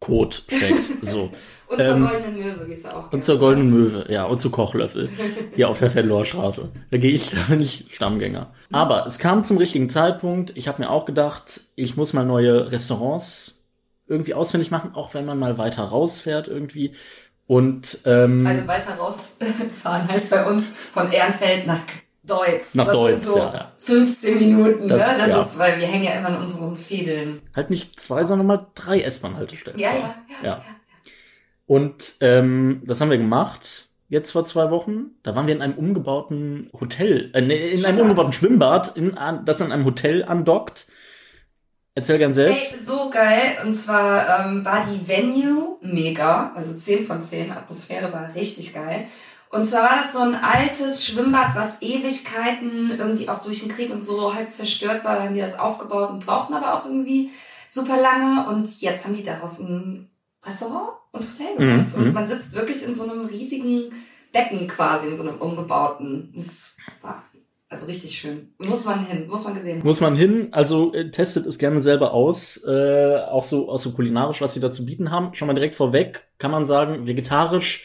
[0.00, 1.06] Rinderkot steckt.
[1.06, 1.30] So.
[1.68, 3.12] Und zur Ähm, goldenen Möwe gehst du auch.
[3.12, 5.08] Und zur Goldenen Möwe, ja, und zu Kochlöffel.
[5.56, 6.70] Hier auf der Fenloher Straße.
[6.92, 8.52] Da gehe ich, da bin ich Stammgänger.
[8.70, 10.52] Aber es kam zum richtigen Zeitpunkt.
[10.54, 13.64] Ich habe mir auch gedacht, ich muss mal neue Restaurants
[14.06, 16.94] irgendwie ausfindig machen, auch wenn man mal weiter rausfährt irgendwie.
[17.48, 21.80] Und ähm, Also weiter rausfahren heißt bei uns von Ehrenfeld nach
[22.26, 22.74] Deutz.
[22.74, 23.72] Nach das Deutz, ist so ja, ja.
[23.78, 25.18] 15 Minuten, Das- ne?
[25.18, 25.40] Das ja.
[25.40, 27.40] ist, weil wir hängen ja immer in unseren Fädeln.
[27.54, 29.78] halt nicht zwei, sondern mal drei S-Bahn-Haltestellen.
[29.78, 30.46] Ja, ja, ja.
[30.48, 30.62] ja.
[31.66, 33.84] Und ähm, das haben wir gemacht.
[34.08, 37.40] Jetzt vor zwei Wochen, da waren wir in einem umgebauten Hotel, äh,
[37.74, 40.86] in einem umgebauten Schwimmbad, in, das an einem Hotel andockt.
[41.96, 42.86] Erzähl gern selbst.
[42.86, 43.56] so geil.
[43.64, 47.50] Und zwar ähm, war die Venue mega, also 10 von 10.
[47.50, 49.06] Atmosphäre war richtig geil.
[49.50, 53.90] Und zwar war das so ein altes Schwimmbad, was Ewigkeiten irgendwie auch durch den Krieg
[53.90, 55.16] und so halb zerstört war.
[55.16, 57.30] Dann haben die das aufgebaut und brauchten aber auch irgendwie
[57.68, 58.48] super lange.
[58.48, 60.10] Und jetzt haben die daraus ein
[60.44, 61.94] Restaurant und Hotel gemacht.
[61.94, 62.06] Mhm, mhm.
[62.08, 63.92] Und man sitzt wirklich in so einem riesigen
[64.32, 66.32] Becken quasi, in so einem umgebauten.
[66.34, 67.22] Das war
[67.68, 68.52] also richtig schön.
[68.58, 69.86] Muss man hin, muss man gesehen haben.
[69.86, 73.92] Muss man hin, also äh, testet es gerne selber aus, äh, auch so, auch so
[73.92, 75.34] kulinarisch, was sie da zu bieten haben.
[75.34, 77.84] Schon mal direkt vorweg kann man sagen, vegetarisch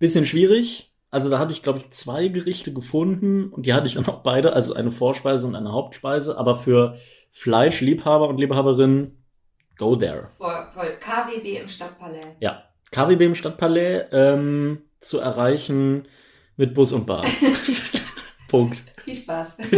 [0.00, 0.89] bisschen schwierig.
[1.10, 4.22] Also da hatte ich, glaube ich, zwei Gerichte gefunden und die hatte ich dann auch
[4.22, 6.38] beide, also eine Vorspeise und eine Hauptspeise.
[6.38, 6.96] Aber für
[7.30, 9.24] Fleischliebhaber und Liebhaberinnen,
[9.78, 10.28] go there.
[10.38, 10.96] Voll, voll.
[11.00, 12.36] KWB im Stadtpalais.
[12.40, 16.06] Ja, KWB im Stadtpalais ähm, zu erreichen
[16.56, 17.26] mit Bus und Bahn.
[18.48, 18.82] Punkt.
[19.04, 19.58] Viel Spaß.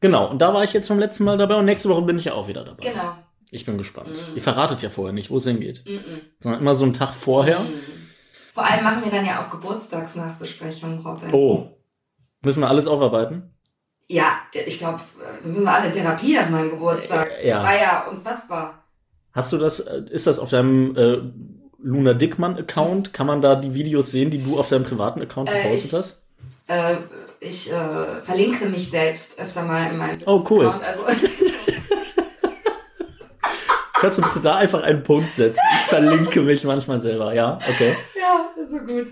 [0.00, 2.26] Genau, und da war ich jetzt vom letzten Mal dabei und nächste Woche bin ich
[2.26, 2.90] ja auch wieder dabei.
[2.90, 3.16] genau.
[3.50, 4.18] Ich bin gespannt.
[4.28, 4.36] Mhm.
[4.36, 5.82] Ihr verratet ja vorher nicht, wo es hingeht.
[5.86, 6.20] Mhm.
[6.40, 7.60] Sondern immer so einen Tag vorher.
[7.60, 7.72] Mhm.
[8.54, 11.32] Vor allem machen wir dann ja auch Geburtstagsnachbesprechungen, Robin.
[11.34, 11.68] Oh.
[12.42, 13.50] Müssen wir alles aufarbeiten?
[14.06, 15.00] Ja, ich glaube,
[15.42, 17.28] wir müssen alle in Therapie nach meinem Geburtstag.
[17.42, 17.62] Äh, ja.
[17.64, 18.84] War ja unfassbar.
[19.32, 21.18] Hast du das, äh, ist das auf deinem äh,
[21.82, 23.12] Luna Dickmann-Account?
[23.12, 25.98] Kann man da die Videos sehen, die du auf deinem privaten Account Äh, gepostet ich-
[25.98, 26.26] hast?
[26.68, 26.96] Äh,
[27.40, 30.64] ich äh, verlinke mich selbst öfter mal in meinem Oh, cool.
[30.70, 30.84] Business-Account.
[30.84, 31.02] Also,
[34.04, 35.60] Kannst du bitte da einfach einen Punkt setzen?
[35.74, 37.58] Ich verlinke mich manchmal selber, ja?
[37.68, 37.94] Okay.
[38.14, 39.06] ja, ist so gut.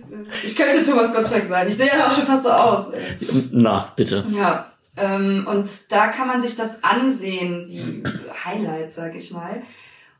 [0.44, 1.66] Ich könnte Thomas Gottschalk sein.
[1.66, 2.90] Ich sehe ja auch schon fast so aus.
[2.92, 3.02] Ey.
[3.52, 4.24] Na, bitte.
[4.28, 8.02] Ja, ähm, und da kann man sich das ansehen, die
[8.44, 9.62] Highlights, sag ich mal.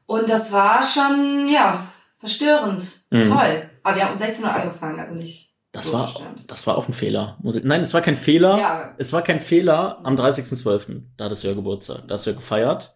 [0.07, 1.79] Und das war schon, ja,
[2.17, 3.03] verstörend.
[3.11, 3.23] Mhm.
[3.31, 3.71] Toll.
[3.83, 6.45] Aber wir haben um 16 Uhr angefangen, also nicht Das so war, verstörend.
[6.51, 7.37] das war auch ein Fehler.
[7.43, 8.57] Nein, es war kein Fehler.
[8.59, 11.03] Ja, Es war kein Fehler am 30.12.
[11.19, 12.09] Da hattest du ja Geburtstag.
[12.09, 12.95] Da hast du ja gefeiert.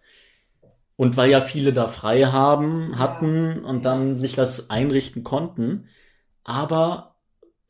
[0.97, 5.89] Und weil ja viele da frei haben, hatten und dann sich das einrichten konnten.
[6.43, 7.17] Aber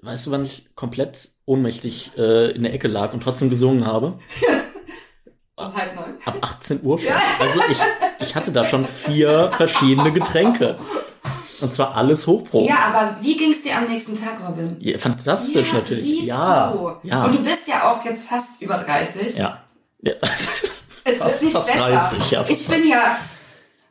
[0.03, 4.19] weißt du, wann ich komplett ohnmächtig äh, in der Ecke lag und trotzdem gesungen habe?
[5.59, 6.19] Um halb neun.
[6.27, 7.15] Ab 18 Uhr schon.
[7.41, 7.79] Also ich,
[8.21, 10.77] ich hatte da schon vier verschiedene Getränke.
[11.63, 12.67] Und zwar alles Hochpro.
[12.67, 14.77] Ja, aber wie ging's dir am nächsten Tag, Robin?
[14.81, 16.05] Ja, fantastisch ja, natürlich.
[16.05, 17.09] Siehst ja, du.
[17.09, 17.25] ja.
[17.25, 19.35] Und du bist ja auch jetzt fast über 30.
[19.39, 19.65] ja.
[20.03, 20.13] ja.
[21.07, 21.79] Es fast, ist nicht besser.
[21.79, 23.19] 30, ja, ich bin ja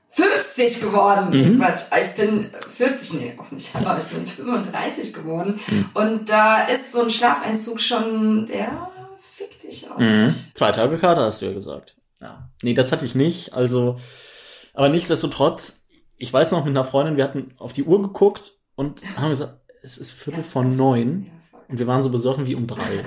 [0.09, 1.29] 50 geworden.
[1.29, 1.59] Mhm.
[1.59, 5.59] Quatsch, ich bin 40, nee, auch nicht, aber ich bin 35 geworden.
[5.67, 5.89] Mhm.
[5.93, 9.97] Und da ist so ein Schlafeinzug schon, der fickt dich auch.
[9.97, 10.29] Mhm.
[10.53, 11.95] Zwei Tage Kater hast du ja gesagt.
[12.19, 12.49] Ja.
[12.61, 13.53] Nee, das hatte ich nicht.
[13.53, 13.97] Also,
[14.73, 19.01] aber nichtsdestotrotz, ich weiß noch mit einer Freundin, wir hatten auf die Uhr geguckt und
[19.17, 21.31] haben gesagt, es ist Viertel von neun.
[21.67, 23.05] Und wir waren so besoffen wie um drei.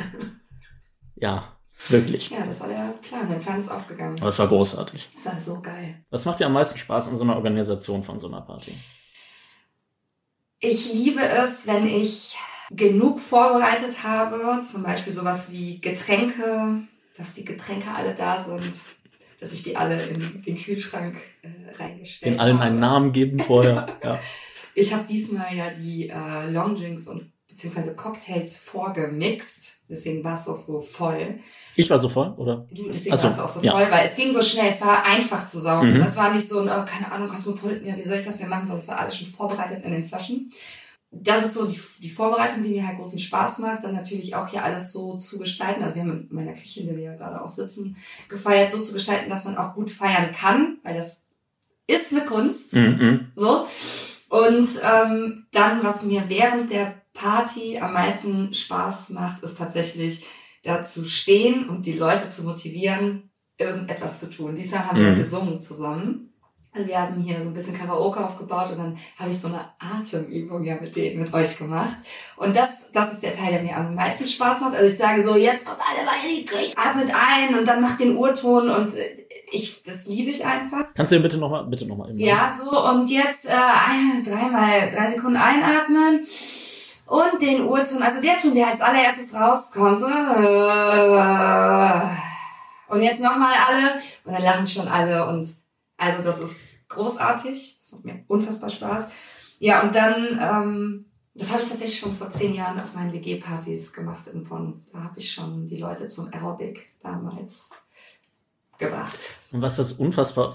[1.14, 1.57] ja,
[1.88, 2.30] wirklich.
[2.30, 3.28] Ja, das war der Plan.
[3.28, 4.18] Der Plan ist aufgegangen.
[4.20, 5.08] Aber es war großartig.
[5.14, 6.04] Das war so geil.
[6.10, 8.72] Was macht dir am meisten Spaß an so einer Organisation von so einer Party?
[10.60, 12.36] Ich liebe es, wenn ich
[12.70, 16.82] genug vorbereitet habe, zum Beispiel sowas wie Getränke,
[17.16, 18.64] dass die Getränke alle da sind,
[19.40, 21.48] dass ich die alle in den Kühlschrank äh,
[21.80, 22.48] reingestellt habe.
[22.48, 23.86] Den allen einen Namen geben vorher.
[24.02, 24.18] ja.
[24.74, 29.82] Ich habe diesmal ja die äh, Longdrinks und beziehungsweise Cocktails vorgemixt.
[29.90, 31.40] Deswegen war es auch so voll.
[31.74, 32.66] Ich war so voll, oder?
[32.70, 33.72] Du, deswegen so, warst du auch so ja.
[33.72, 35.94] voll, weil es ging so schnell, es war einfach zu saugen.
[35.94, 35.98] Mhm.
[35.98, 38.48] Das war nicht so ein, oh, keine Ahnung, Kosmopoliten, ja, wie soll ich das denn
[38.48, 38.66] machen?
[38.66, 40.52] Sondern es war alles schon vorbereitet in den Flaschen.
[41.10, 43.82] Das ist so die, die Vorbereitung, die mir halt großen Spaß macht.
[43.82, 45.82] Dann natürlich auch hier alles so zu gestalten.
[45.82, 47.96] Also wir haben in meiner Küche, in der wir ja gerade auch sitzen,
[48.28, 51.26] gefeiert, so zu gestalten, dass man auch gut feiern kann, weil das
[51.88, 52.74] ist eine Kunst.
[52.74, 53.32] Mhm.
[53.34, 53.66] So.
[54.28, 60.24] Und ähm, dann, was mir während der Party am meisten Spaß macht, ist tatsächlich
[60.62, 64.54] da zu stehen und die Leute zu motivieren, irgendetwas zu tun.
[64.54, 65.06] Diesmal haben mhm.
[65.06, 66.32] wir gesungen zusammen.
[66.74, 69.64] Also wir haben hier so ein bisschen Karaoke aufgebaut und dann habe ich so eine
[69.78, 71.96] Atemübung ja mit denen, mit euch gemacht.
[72.36, 74.76] Und das, das ist der Teil, der mir am meisten Spaß macht.
[74.76, 77.80] Also ich sage so, jetzt kommt alle mal in die Küche, atmet ein und dann
[77.80, 80.92] macht den Urton und äh, ich, das liebe ich einfach.
[80.94, 85.38] Kannst du den bitte nochmal, bitte nochmal Ja, so und jetzt äh, dreimal, drei Sekunden
[85.38, 86.24] einatmen.
[87.08, 89.98] Und den Urton, also der Ton, der als allererstes rauskommt.
[89.98, 90.12] So, äh,
[92.88, 93.94] und jetzt nochmal alle.
[94.24, 95.26] Und dann lachen schon alle.
[95.26, 95.46] Und
[95.96, 97.76] also das ist großartig.
[97.80, 99.08] Das macht mir unfassbar Spaß.
[99.58, 103.94] Ja, und dann, ähm, das habe ich tatsächlich schon vor zehn Jahren auf meinen WG-Partys
[103.94, 104.84] gemacht in Bonn.
[104.92, 107.70] Da habe ich schon die Leute zum Aerobic damals
[108.76, 109.18] gebracht.
[109.50, 110.54] Und was das unfassbar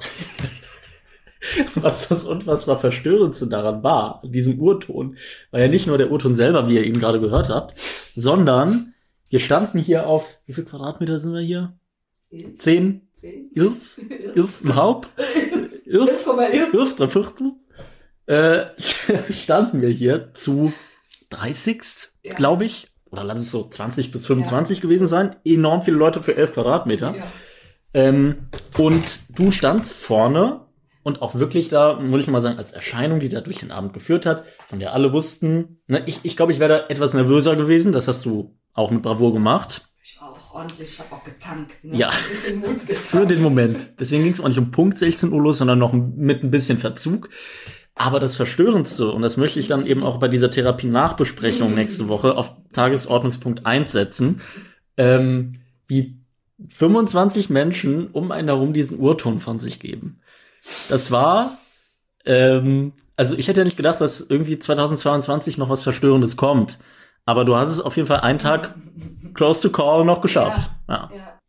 [1.75, 5.17] was das unfassbar Verstörendste daran war, diesem Urton,
[5.51, 7.73] war ja nicht nur der Urton selber, wie ihr ihn gerade gehört habt,
[8.15, 8.93] sondern
[9.29, 11.73] wir standen hier auf, wie viel Quadratmeter sind wir hier?
[12.58, 13.08] Zehn?
[13.13, 13.51] Zehn?
[13.53, 13.97] Irf?
[14.36, 15.10] Irf überhaupt?
[15.86, 16.27] Irf?
[16.73, 17.53] Irf, drei Viertel?
[18.25, 18.65] Äh,
[19.32, 20.73] standen wir hier zu
[21.29, 22.34] 30, ja.
[22.36, 22.89] glaube ich.
[23.12, 24.82] Oder lass es so 20 bis 25 ja.
[24.82, 25.36] gewesen sein.
[25.45, 27.15] Enorm viele Leute für 11 Quadratmeter.
[27.15, 27.23] Ja.
[27.93, 30.62] Ähm, und du standst vorne
[31.03, 33.93] und auch wirklich da, muss ich mal sagen, als Erscheinung, die da durch den Abend
[33.93, 37.55] geführt hat, von der alle wussten, ne, ich, ich glaube, ich wäre da etwas nervöser
[37.55, 39.83] gewesen, das hast du auch mit Bravour gemacht.
[40.03, 41.83] Ich auch ordentlich, ich habe auch getankt.
[41.83, 41.97] Ne?
[41.97, 42.81] Ja, getankt.
[42.91, 43.99] für den Moment.
[43.99, 46.77] Deswegen ging es auch nicht um Punkt 16 Uhr los, sondern noch mit ein bisschen
[46.77, 47.29] Verzug.
[47.95, 52.35] Aber das Verstörendste, und das möchte ich dann eben auch bei dieser Therapie-Nachbesprechung nächste Woche
[52.35, 54.41] auf Tagesordnungspunkt 1 setzen,
[54.97, 56.17] ähm, wie
[56.69, 60.21] 25 Menschen um einen herum diesen Urton von sich geben.
[60.89, 61.58] Das war,
[62.26, 66.78] ähm, also ich hätte ja nicht gedacht, dass irgendwie 2022 noch was Verstörendes kommt.
[67.26, 68.76] Aber du hast es auf jeden Fall einen Tag
[69.34, 70.71] close to call noch geschafft.
[70.89, 71.10] Ja.
[71.13, 71.39] ja.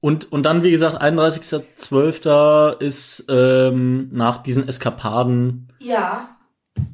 [0.00, 2.78] Und, und dann, wie gesagt, 31.12.
[2.78, 5.72] ist ähm, nach diesen Eskapaden.
[5.78, 6.36] Ja,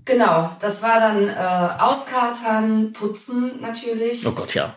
[0.04, 0.50] genau.
[0.60, 4.24] Das war dann äh, Auskatern, Putzen natürlich.
[4.26, 4.72] Oh Gott, ja.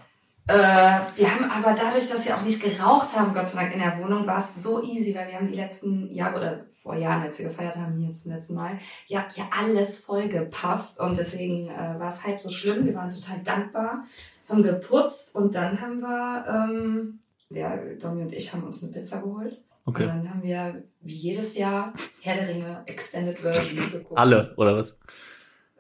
[0.45, 3.79] Äh, wir haben aber dadurch, dass wir auch nicht geraucht haben, Gott sei Dank in
[3.79, 7.23] der Wohnung, war es so easy, weil wir haben die letzten Jahre oder vor Jahren,
[7.23, 8.77] als wir gefeiert haben, hier zum letzten Mal,
[9.08, 12.86] ja, ja alles voll gepafft und deswegen äh, war es halb so schlimm.
[12.86, 14.03] Wir waren total dankbar,
[14.49, 19.21] haben geputzt und dann haben wir, ähm, ja, Domi und ich haben uns eine Pizza
[19.21, 19.62] geholt.
[19.86, 20.03] Okay.
[20.03, 24.17] Und dann haben wir, wie jedes Jahr, Herr der Ringe Extended Version geguckt.
[24.17, 24.97] Alle, oder was?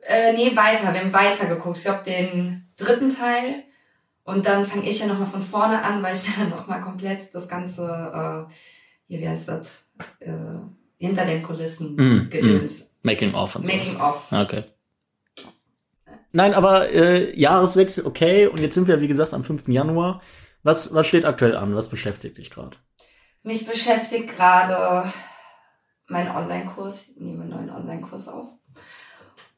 [0.01, 0.93] Äh, nee, weiter.
[0.93, 1.77] Wir haben weiter geguckt.
[1.77, 3.63] Ich glaube, den dritten Teil
[4.23, 7.33] und dann fange ich ja nochmal von vorne an, weil ich mir dann nochmal komplett
[7.33, 8.53] das Ganze, äh,
[9.07, 10.31] hier, wie heißt das, äh,
[10.97, 12.95] hinter den Kulissen mm, gedöns.
[13.01, 13.07] Mm.
[13.07, 13.71] Making off und so.
[13.71, 14.31] Making off.
[14.31, 14.63] Okay.
[16.31, 18.47] Nein, aber äh, Jahreswechsel, okay.
[18.47, 19.67] Und jetzt sind wir, wie gesagt, am 5.
[19.67, 20.21] Januar.
[20.63, 21.75] Was, was steht aktuell an?
[21.75, 22.77] Was beschäftigt dich gerade?
[23.43, 25.11] Mich beschäftigt gerade
[26.07, 27.09] mein Online-Kurs.
[27.09, 28.47] Ich nehme einen neuen Online-Kurs auf.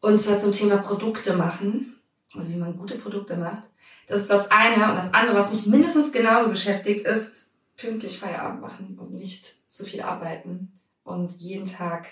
[0.02, 2.02] Und zwar zum Thema Produkte machen.
[2.36, 3.70] Also wie man gute Produkte macht.
[4.08, 4.90] Das ist das eine.
[4.90, 9.84] Und das andere, was mich mindestens genauso beschäftigt, ist pünktlich Feierabend machen und nicht zu
[9.86, 12.08] viel arbeiten und jeden Tag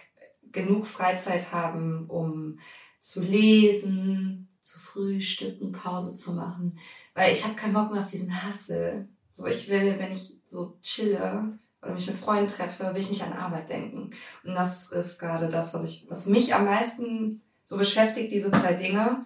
[0.51, 2.59] genug Freizeit haben, um
[2.99, 6.77] zu lesen, zu frühstücken, Pause zu machen.
[7.13, 9.07] Weil ich habe keinen Bock mehr auf diesen Hassel.
[9.29, 13.23] So, ich will, wenn ich so chille oder mich mit Freunden treffe, will ich nicht
[13.23, 14.11] an Arbeit denken.
[14.43, 18.73] Und das ist gerade das, was ich, was mich am meisten so beschäftigt, diese zwei
[18.73, 19.25] Dinge.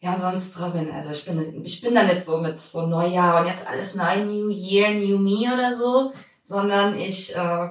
[0.00, 3.46] Ja, sonst Robin, also ich bin, ich bin da nicht so mit so Neujahr und
[3.46, 7.68] jetzt alles neu, New Year, New Me oder so, sondern ich äh,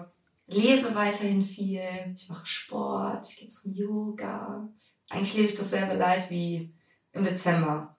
[0.48, 1.82] lese weiterhin viel,
[2.16, 4.68] ich mache Sport, ich gehe zum Yoga.
[5.10, 6.74] Eigentlich lebe ich dasselbe live wie
[7.12, 7.96] im Dezember.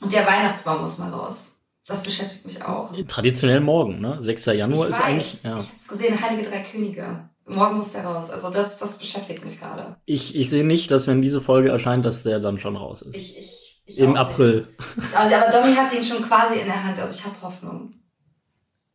[0.00, 1.56] Und der Weihnachtsbaum muss mal raus.
[1.86, 2.92] Das beschäftigt mich auch.
[3.06, 4.18] Traditionell morgen, ne?
[4.20, 4.46] 6.
[4.46, 5.42] Januar ich ist weiß, eigentlich.
[5.44, 5.58] Ja.
[5.58, 7.28] Ich hab's gesehen, Heilige Drei Könige.
[7.46, 8.30] Morgen muss der raus.
[8.30, 9.96] Also das, das beschäftigt mich gerade.
[10.04, 13.14] Ich, ich sehe nicht, dass wenn diese Folge erscheint, dass der dann schon raus ist.
[13.14, 14.66] Ich, ich, ich Im April.
[15.14, 16.98] Also, aber Domi hat ihn schon quasi in der Hand.
[16.98, 17.92] Also ich habe Hoffnung.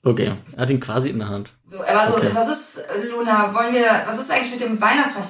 [0.04, 1.54] Okay, er hat ihn quasi in der Hand.
[1.64, 2.32] So, aber so, Okay.
[2.34, 5.24] was ist, Luna, wollen wir, was ist eigentlich mit dem Weihnachtsbaum?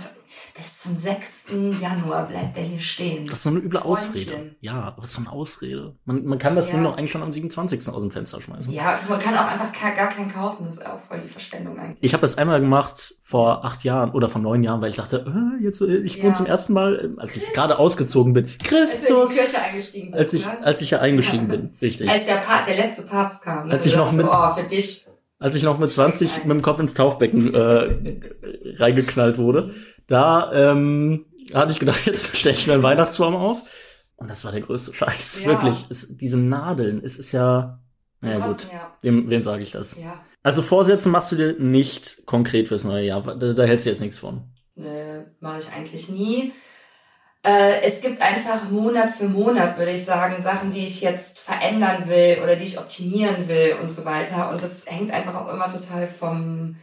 [0.55, 1.45] Bis zum 6.
[1.81, 3.25] Januar bleibt der hier stehen.
[3.27, 4.09] Das ist so eine üble Freundchen.
[4.09, 4.55] Ausrede.
[4.59, 5.95] Ja, aber das ist so eine Ausrede.
[6.05, 6.75] Man, man kann das Ja.
[6.75, 7.87] Ding doch eigentlich schon am 27.
[7.89, 8.71] aus dem Fenster schmeißen.
[8.73, 10.65] Ja, man kann auch einfach gar keinen kaufen.
[10.65, 11.97] Das ist auch voll die Verschwendung eigentlich.
[12.01, 15.25] Ich habe das einmal gemacht vor acht Jahren oder vor neun Jahren, weil ich dachte,
[15.59, 16.23] äh, jetzt äh, ich Ja.
[16.25, 18.45] wohne zum ersten Mal, äh, als ich gerade ausgezogen bin.
[18.45, 19.29] Als du in Christus!
[19.31, 20.63] die Kirche eingestiegen bist, Als ich, ne?
[20.65, 22.09] als ich ja eingestiegen bin, richtig.
[22.09, 23.67] Als der, pa der letzte Papst kam.
[23.67, 23.73] Ne?
[23.73, 25.05] Als ich Du noch mit- so, oh, für dich.
[25.39, 27.95] Als ich noch mit 20 mit dem Kopf ins Taufbecken äh,
[28.77, 29.73] reingeknallt wurde,
[30.07, 33.61] da ähm, hatte ich gedacht, jetzt stelle ich mir einen Weihnachtsbaum auf.
[34.15, 35.41] Und das war der größte Scheiß.
[35.41, 35.47] Ja.
[35.47, 35.85] Wirklich.
[35.89, 37.79] Es, diese Nadeln, es ist ja.
[38.21, 38.57] Zum Naja, gut.
[38.57, 38.97] Kotzen, ja.
[39.01, 39.97] Wem, wem sage ich das?
[39.97, 40.23] Ja.
[40.43, 43.21] Also Vorsätze machst du dir nicht konkret fürs neue Jahr.
[43.35, 44.43] Da, da hältst du jetzt nichts von.
[44.75, 46.51] Nö, mache ich eigentlich nie.
[47.43, 52.07] Äh, es gibt einfach Monat für Monat, würde ich sagen, Sachen, die ich jetzt verändern
[52.07, 54.51] will oder die ich optimieren will und so weiter.
[54.51, 56.75] Und das hängt einfach auch immer total vom,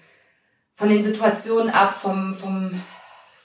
[0.75, 2.83] von den Situationen ab, vom, vom,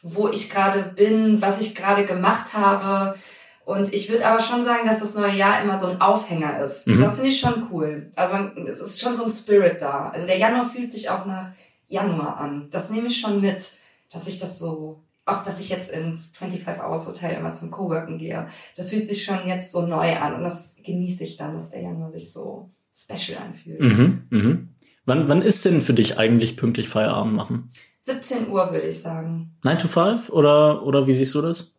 [0.04, 3.18] wo ich gerade bin, was ich gerade gemacht habe.
[3.66, 6.86] Und ich würde aber schon sagen, dass das neue Jahr immer so ein Aufhänger ist.
[6.88, 7.02] Mhm.
[7.02, 8.12] Das finde ich schon cool.
[8.16, 10.10] Also man, es ist schon so ein Spirit da.
[10.10, 11.50] Also der Januar fühlt sich auch nach
[11.88, 12.68] Januar an.
[12.72, 13.78] Das nehme ich schon mit,
[14.12, 18.18] dass ich das so, auch dass ich jetzt ins 25 Hours Hotel immer zum Coworken
[18.18, 18.48] gehe.
[18.76, 21.82] Das fühlt sich schon jetzt so neu an und das genieße ich dann, dass der
[21.82, 23.80] Januar sich so special anfühlt.
[23.80, 24.70] Mhm, mhm.
[25.06, 27.70] Wann, wann ist denn für dich eigentlich pünktlich Feierabend machen?
[28.04, 29.56] 17 Uhr würde ich sagen.
[29.64, 31.74] 9 to 5 oder, oder wie siehst du das?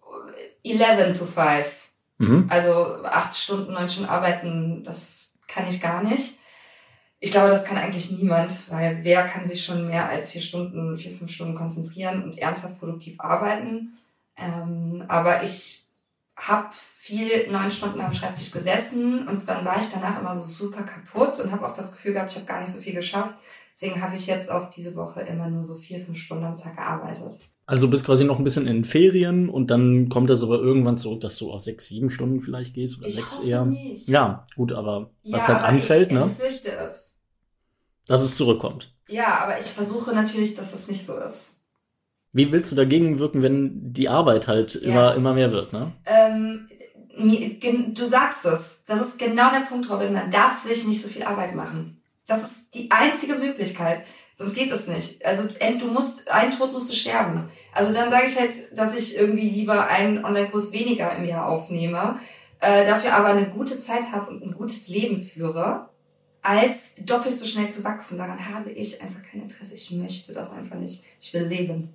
[0.64, 1.88] 11 to 5.
[2.16, 2.46] Mhm.
[2.48, 6.38] Also acht Stunden, neun Stunden arbeiten, das kann ich gar nicht.
[7.20, 10.96] Ich glaube, das kann eigentlich niemand, weil wer kann sich schon mehr als vier Stunden,
[10.96, 13.98] vier, fünf Stunden konzentrieren und ernsthaft produktiv arbeiten.
[14.38, 15.84] Ähm, aber ich
[16.36, 20.84] habe viel neun Stunden am Schreibtisch gesessen und dann war ich danach immer so super
[20.84, 23.36] kaputt und habe auch das Gefühl gehabt, ich habe gar nicht so viel geschafft.
[23.74, 26.76] Deswegen habe ich jetzt auch diese Woche immer nur so vier, fünf Stunden am Tag
[26.76, 27.38] gearbeitet.
[27.66, 31.16] Also bist quasi noch ein bisschen in Ferien und dann kommt das aber irgendwann so,
[31.16, 33.64] dass du auch sechs, sieben Stunden vielleicht gehst oder Ich sechs hoffe eher.
[33.64, 34.06] nicht.
[34.08, 37.22] Ja, gut, aber was Ja, halt aber anfällt, ich, ne, Ich fürchte es.
[38.06, 38.94] dass es zurückkommt.
[39.08, 41.62] Ja, aber ich versuche natürlich, dass es nicht so ist.
[42.32, 44.80] Wie willst du dagegen wirken, wenn die Arbeit halt Ja.
[44.82, 45.92] immer, immer mehr wird, ne?
[46.04, 46.68] Ähm,
[47.16, 48.84] du sagst es.
[48.86, 50.12] Das ist genau der Punkt, Robin.
[50.12, 52.00] Man darf sich nicht so viel Arbeit machen.
[52.26, 54.02] Das ist die einzige Möglichkeit.
[54.34, 55.24] Sonst geht es nicht.
[55.24, 57.44] Also du musst, einen Tod musst du sterben.
[57.72, 62.18] Also dann sage ich halt, dass ich irgendwie lieber einen Online-Kurs weniger im Jahr aufnehme,
[62.60, 65.88] äh, dafür aber eine gute Zeit habe und ein gutes Leben führe,
[66.42, 68.18] als doppelt so schnell zu wachsen.
[68.18, 69.74] Daran habe ich einfach kein Interesse.
[69.74, 71.04] Ich möchte das einfach nicht.
[71.20, 71.94] Ich will leben.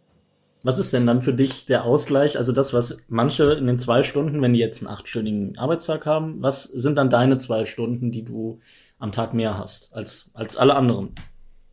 [0.63, 2.37] Was ist denn dann für dich der Ausgleich?
[2.37, 6.41] Also das, was manche in den zwei Stunden, wenn die jetzt einen achtstündigen Arbeitstag haben,
[6.41, 8.59] was sind dann deine zwei Stunden, die du
[8.99, 11.15] am Tag mehr hast als, als alle anderen?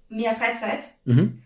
[0.09, 0.85] Mehr Freizeit.
[1.05, 1.43] Mhm.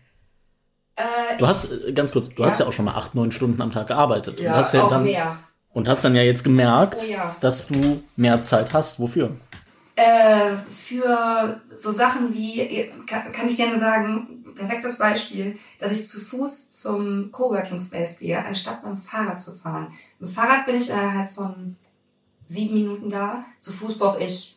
[0.95, 1.03] Äh,
[1.37, 2.49] Du hast, äh, ganz kurz, du Ja.
[2.49, 4.39] hast ja auch schon mal acht, neun Stunden am Tag gearbeitet.
[4.39, 5.37] ja, und hast ja auch dann, mehr.
[5.73, 7.35] Und hast dann ja jetzt gemerkt, Oh ja.
[7.39, 8.99] dass du mehr Zeit hast.
[8.99, 9.35] Wofür?
[9.95, 16.19] Äh, für so Sachen wie, kann, kann ich gerne sagen, perfektes Beispiel, dass ich zu
[16.19, 19.87] Fuß zum Coworking Space gehe, anstatt mit dem Fahrrad zu fahren.
[20.19, 21.77] Mit dem Fahrrad bin ich innerhalb von
[22.43, 23.43] sieben Minuten da.
[23.59, 24.50] Zu Fuß brauche ich,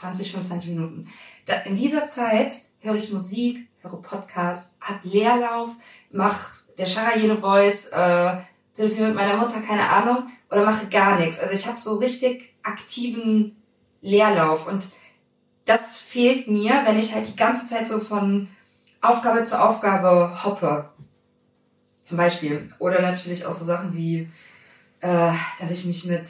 [0.00, 1.06] 20, 25 Minuten.
[1.46, 5.70] Da, in dieser Zeit höre ich Musik, höre Podcasts, hab Leerlauf,
[6.10, 8.36] mach der Charayene Voice, äh,
[8.74, 11.38] telefoniere mit meiner Mutter, keine Ahnung, oder mache gar nichts.
[11.38, 13.56] Also ich habe so richtig aktiven
[14.00, 14.88] Leerlauf und
[15.66, 18.48] das fehlt mir, wenn ich halt die ganze Zeit so von
[19.02, 20.88] Aufgabe zu Aufgabe hoppe.
[22.00, 22.72] Zum Beispiel.
[22.78, 24.28] Oder natürlich auch so Sachen wie,
[25.00, 26.26] äh, dass ich mich mit,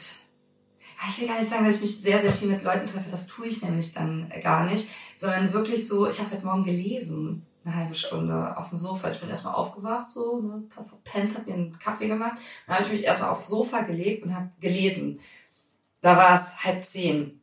[1.09, 3.27] ich will gar nicht sagen, dass ich mich sehr, sehr viel mit Leuten treffe, das
[3.27, 7.75] tue ich nämlich dann gar nicht, sondern wirklich so, ich habe heute Morgen gelesen, eine
[7.75, 9.09] halbe Stunde auf dem Sofa.
[9.09, 12.91] Ich bin erstmal aufgewacht, so, ne, verpennt, hab mir einen Kaffee gemacht, dann habe ich
[12.91, 15.19] mich erstmal aufs Sofa gelegt und habe gelesen.
[16.01, 17.39] Da war es halb zehn.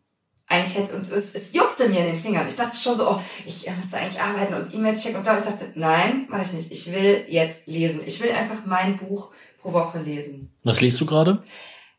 [0.49, 2.47] eigentlich hätte, und es, es juckte mir in den Fingern.
[2.47, 5.39] Ich dachte schon so, oh, ich müsste eigentlich arbeiten und E-Mails checken und bla.
[5.39, 6.73] Ich dachte, nein, mache ich nicht.
[6.73, 8.01] Ich will jetzt lesen.
[8.05, 9.31] Ich will einfach mein Buch
[9.61, 10.51] pro Woche lesen.
[10.65, 11.43] Was liest du gerade?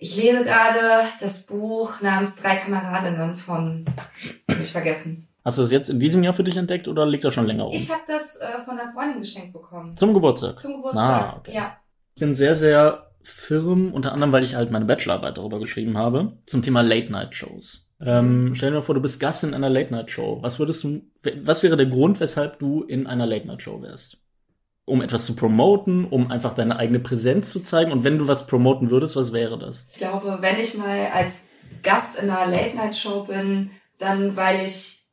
[0.02, 0.80] Ich lese gerade
[1.20, 3.84] das Buch namens Drei Kameradinnen von,
[4.50, 5.28] hab ich vergessen.
[5.44, 7.64] Hast du das jetzt in diesem Jahr für dich entdeckt oder liegt das schon länger
[7.66, 7.74] rum?
[7.76, 9.96] Ich habe das äh, von einer Freundin geschenkt bekommen.
[9.98, 10.58] Zum Geburtstag?
[10.60, 11.52] Zum Geburtstag, Ah, okay.
[11.54, 11.78] ja.
[12.16, 16.34] Ich bin sehr, sehr firm, unter anderem, weil ich halt meine Bachelorarbeit darüber geschrieben habe,
[16.46, 17.86] zum Thema Late-Night-Shows.
[18.02, 20.40] Ähm, stell dir mal vor, du bist Gast in einer Late-Night-Show.
[20.42, 21.02] Was würdest du,
[21.44, 24.18] was wäre der Grund, weshalb du in einer Late-Night-Show wärst?
[24.90, 27.92] Um etwas zu promoten, um einfach deine eigene Präsenz zu zeigen.
[27.92, 29.86] Und wenn du was promoten würdest, was wäre das?
[29.92, 31.44] Ich glaube, wenn ich mal als
[31.84, 33.70] Gast in einer Late-Night-Show bin,
[34.00, 35.04] dann weil ich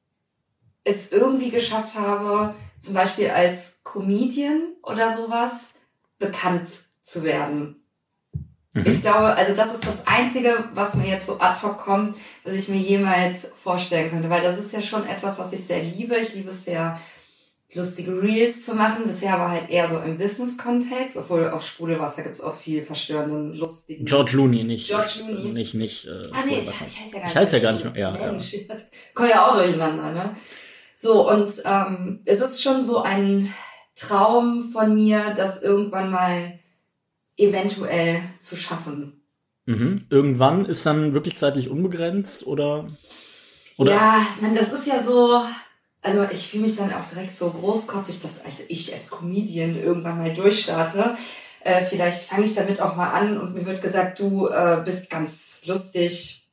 [0.85, 5.75] es irgendwie geschafft habe, zum Beispiel als Comedian oder sowas,
[6.19, 6.69] bekannt
[7.03, 7.83] zu werden.
[8.85, 12.15] Ich glaube, also das ist das Einzige, was mir jetzt so ad hoc kommt,
[12.45, 14.29] was ich mir jemals vorstellen könnte.
[14.29, 16.17] Weil das ist ja schon etwas, was ich sehr liebe.
[16.17, 16.99] Ich liebe es sehr,
[17.77, 19.05] lustige Reels zu machen.
[19.07, 23.53] Bisher war halt eher so im Business-Kontext, obwohl auf Sprudelwasser gibt es auch viel verstörenden,
[23.53, 24.07] lustigen...
[24.07, 24.89] George Looney, nicht.
[24.89, 25.53] George Looney.
[25.53, 26.07] Nicht, nicht.
[26.07, 27.31] Äh, Ah nee, ich, ich heiße ja gar nicht.
[27.31, 28.75] Ich heiße ja gar nicht mehr, ja, Mensch, ja.
[29.15, 30.37] komm ja auch durcheinander, ne?
[30.95, 33.53] So, und ähm, es ist schon so ein
[33.95, 36.59] Traum von mir, das irgendwann mal
[37.37, 39.23] eventuell zu schaffen.
[39.67, 40.07] Mhm.
[40.09, 42.89] Irgendwann ist dann wirklich zeitlich unbegrenzt oder?
[43.77, 43.93] Oder?
[43.93, 45.43] Ja, man, das ist ja so,
[46.03, 50.19] also ich fühle mich dann auch direkt so großkotzig, dass als ich als Comedian irgendwann
[50.19, 51.17] mal durchstarte.
[51.65, 55.11] Äh, vielleicht fange ich damit auch mal an und mir wird gesagt, du äh, bist
[55.11, 56.49] ganz lustig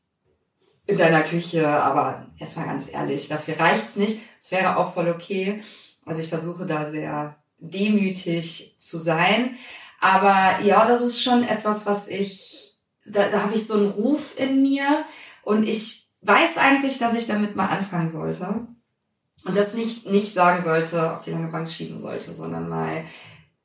[0.86, 4.20] in deiner Küche, aber jetzt mal ganz ehrlich, dafür reicht's nicht.
[4.42, 5.62] Es wäre auch voll okay.
[6.06, 9.56] Also ich versuche da sehr demütig zu sein.
[10.00, 14.38] Aber ja, das ist schon etwas, was ich, da, da habe ich so einen Ruf
[14.38, 15.06] in mir
[15.44, 18.68] und ich weiß eigentlich, dass ich damit mal anfangen sollte.
[19.46, 23.04] Und das nicht, nicht sagen sollte, auf die lange Bank schieben sollte, sondern mal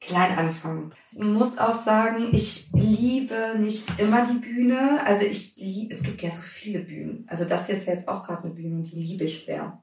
[0.00, 0.92] klein anfangen.
[1.12, 5.00] Ich muss auch sagen, ich liebe nicht immer die Bühne.
[5.04, 7.26] Also ich liebe, es gibt ja so viele Bühnen.
[7.28, 9.80] Also das hier ist ja jetzt auch gerade eine Bühne und die liebe ich sehr.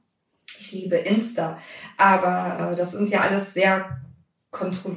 [0.57, 1.59] Ich liebe Insta.
[1.97, 4.01] Aber äh, das sind ja alles sehr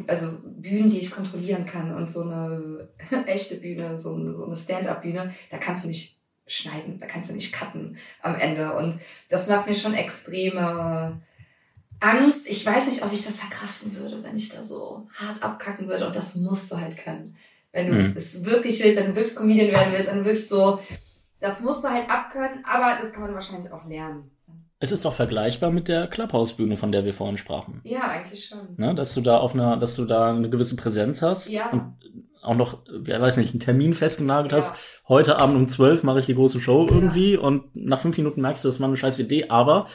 [0.07, 1.95] also Bühnen, die ich kontrollieren kann.
[1.95, 2.89] Und so eine
[3.27, 6.18] echte Bühne, so eine, so eine Stand-up-Bühne, da kannst du nicht
[6.49, 8.73] schneiden, da kannst du nicht cutten am Ende.
[8.75, 11.21] Und das macht mir schon extreme
[12.01, 12.49] Angst.
[12.49, 16.07] Ich weiß nicht, ob ich das verkraften würde, wenn ich da so hart abkacken würde.
[16.07, 17.37] Und das musst du halt können.
[17.73, 18.13] Wenn du Mhm.
[18.17, 20.81] es wirklich willst, wenn du wirklich Comedian werden willst, dann wirklich so,
[21.41, 24.31] das musst du halt abkönnen, aber das kann man wahrscheinlich auch lernen.
[24.81, 27.81] Es ist doch vergleichbar mit der Clubhouse-Bühne, von der wir vorhin sprachen.
[27.83, 28.61] Ja, eigentlich schon.
[28.77, 28.95] Ne?
[28.95, 31.69] Dass du da auf einer, dass du da eine gewisse Präsenz hast Ja.
[31.71, 31.95] und
[32.49, 34.59] auch noch, wer weiß nicht, einen Termin festgenagelt Ja.
[34.59, 34.75] hast.
[35.09, 38.65] Heute Abend um 12 mache ich die große Show irgendwie und nach fünf Minuten merkst
[38.65, 39.87] du, das war eine scheiß Idee, aber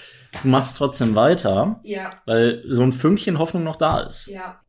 [0.41, 4.27] du machst trotzdem weiter, Ja, weil so ein Fünkchen Hoffnung noch da ist.
[4.27, 4.59] ja.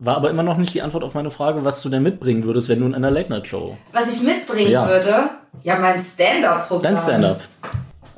[0.00, 2.68] War aber immer noch nicht die Antwort auf meine Frage, was du denn mitbringen würdest,
[2.68, 3.76] wenn du in einer Late-Night-Show.
[3.92, 4.86] Was ich mitbringen Ja.
[4.88, 5.30] würde,
[5.64, 6.82] ja, mein Stand-up-Programm.
[6.84, 7.40] Dein Stand-up.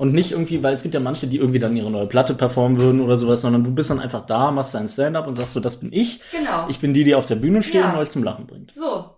[0.00, 2.80] Und nicht irgendwie, weil es gibt ja manche, die irgendwie dann ihre neue Platte performen
[2.80, 5.60] würden oder sowas, sondern du bist dann einfach da, machst dein Stand-up und sagst so,
[5.60, 6.22] das bin ich.
[6.32, 6.64] Genau.
[6.70, 7.92] Ich bin die, die auf der Bühne steht Ja.
[7.92, 8.72] und euch zum Lachen bringt.
[8.72, 9.10] So,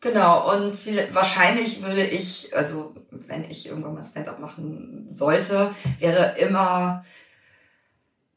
[0.00, 0.50] genau.
[0.56, 7.04] Und viel, wahrscheinlich würde ich, also wenn ich irgendwann mal Stand-up machen sollte, wäre immer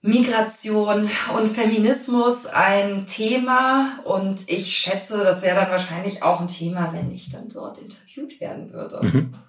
[0.02, 3.88] Migration und Feminismus ein Thema.
[4.04, 8.42] Und ich schätze, das wäre dann wahrscheinlich auch ein Thema, wenn ich dann dort interviewt
[8.42, 9.00] werden würde.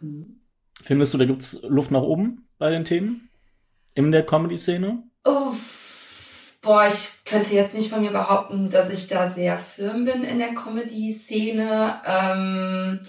[0.01, 0.41] Mhm.
[0.85, 3.31] Findest du, da gibt's Luft nach oben bei den Themen?
[3.95, 5.03] In der Comedy-Szene?
[6.65, 10.39] Boah, ich könnte jetzt nicht von mir behaupten, dass ich da sehr firm bin in
[10.39, 12.01] der Comedy-Szene.
[12.07, 13.01] Ähm,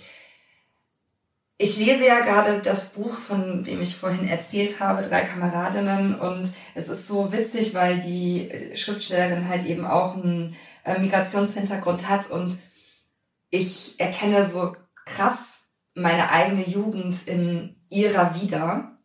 [1.58, 6.16] ich lese ja gerade das Buch, von dem ich vorhin erzählt habe, Drei Kameradinnen.
[6.16, 10.54] Und es ist so witzig, weil die Schriftstellerin halt eben auch einen
[10.84, 12.30] äh, Migrationshintergrund hat.
[12.30, 12.58] Und
[13.50, 15.55] ich erkenne so krass
[15.96, 18.98] meine eigene Jugend in ihrer wieder.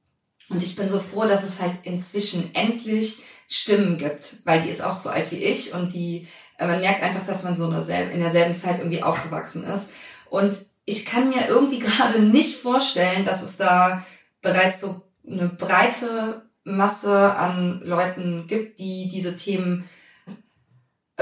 [0.50, 4.82] Und ich bin so froh, dass es halt inzwischen endlich Stimmen gibt, weil die ist
[4.82, 6.28] auch so alt wie ich und die,
[6.58, 9.90] äh, man merkt einfach, dass man so in derselben, Zeit irgendwie aufgewachsen ist.
[10.28, 14.04] Und ich kann mir irgendwie gerade nicht vorstellen, dass es da
[14.42, 19.88] bereits so eine breite Masse an Leuten gibt, die diese Themen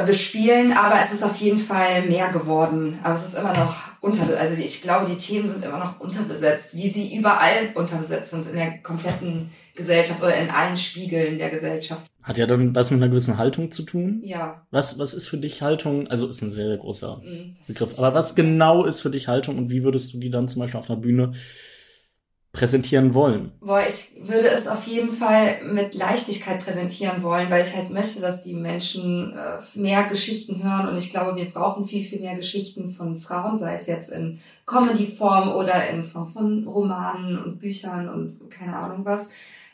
[0.04, 2.98] bespielen, aber es ist auf jeden Fall mehr geworden.
[3.02, 6.76] Aber es ist immer noch unter, also ich glaube, die Themen sind immer noch unterbesetzt,
[6.76, 12.02] wie sie überall unterbesetzt sind in der kompletten Gesellschaft oder in allen Spiegeln der Gesellschaft.
[12.22, 14.20] Hat ja dann was mit einer gewissen Haltung zu tun.
[14.22, 14.66] Ja.
[14.70, 16.08] Was, was ist für dich Haltung?
[16.08, 17.22] Also ist ein sehr, sehr großer
[17.58, 17.98] das- Begriff.
[17.98, 20.78] Aber was genau ist für dich Haltung und wie würdest du die dann zum Beispiel
[20.80, 21.32] auf einer Bühne
[22.52, 23.52] präsentieren wollen?
[23.60, 28.20] Boah, ich würde es auf jeden Fall mit Leichtigkeit präsentieren wollen, weil ich halt möchte,
[28.20, 32.34] dass die Menschen äh, mehr Geschichten hören und ich glaube, wir brauchen viel, viel mehr
[32.34, 38.08] Geschichten von Frauen, sei es jetzt in Comedy-Form oder in Form von Romanen und Büchern
[38.08, 39.30] und keine Ahnung was.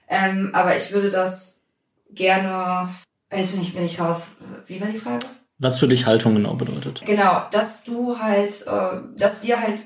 [0.09, 1.69] Ähm, aber ich würde das
[2.11, 2.89] gerne,
[3.33, 4.33] jetzt bin ich, bin ich raus.
[4.67, 5.27] Wie war die Frage?
[5.59, 7.03] Was für dich Haltung genau bedeutet.
[7.07, 9.81] Genau, dass du halt, äh, dass wir halt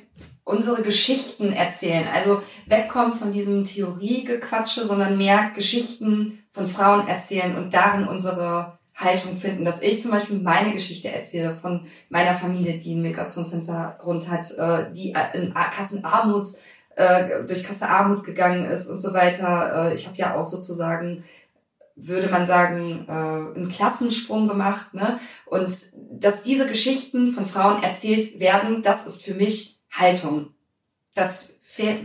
[0.49, 2.09] unsere Geschichten erzählen.
[2.13, 9.37] Also wegkommen von diesem Theoriegequatsche, sondern mehr Geschichten von Frauen erzählen und darin unsere Haltung
[9.37, 9.65] finden.
[9.65, 14.91] Dass ich zum Beispiel meine Geschichte erzähle von meiner Familie, die einen Migrationshintergrund hat, äh,
[14.93, 16.63] die in Kassenarmuts,
[16.97, 19.91] äh, durch Kassenarmut gegangen ist und so weiter.
[19.91, 21.23] Äh, ich habe ja auch sozusagen
[22.01, 24.95] würde man sagen, äh, einen Klassensprung gemacht.
[24.95, 25.19] Ne?
[25.47, 25.75] Und
[26.13, 30.55] dass diese Geschichten von Frauen erzählt werden, das ist für mich Haltung,
[31.15, 31.55] dass,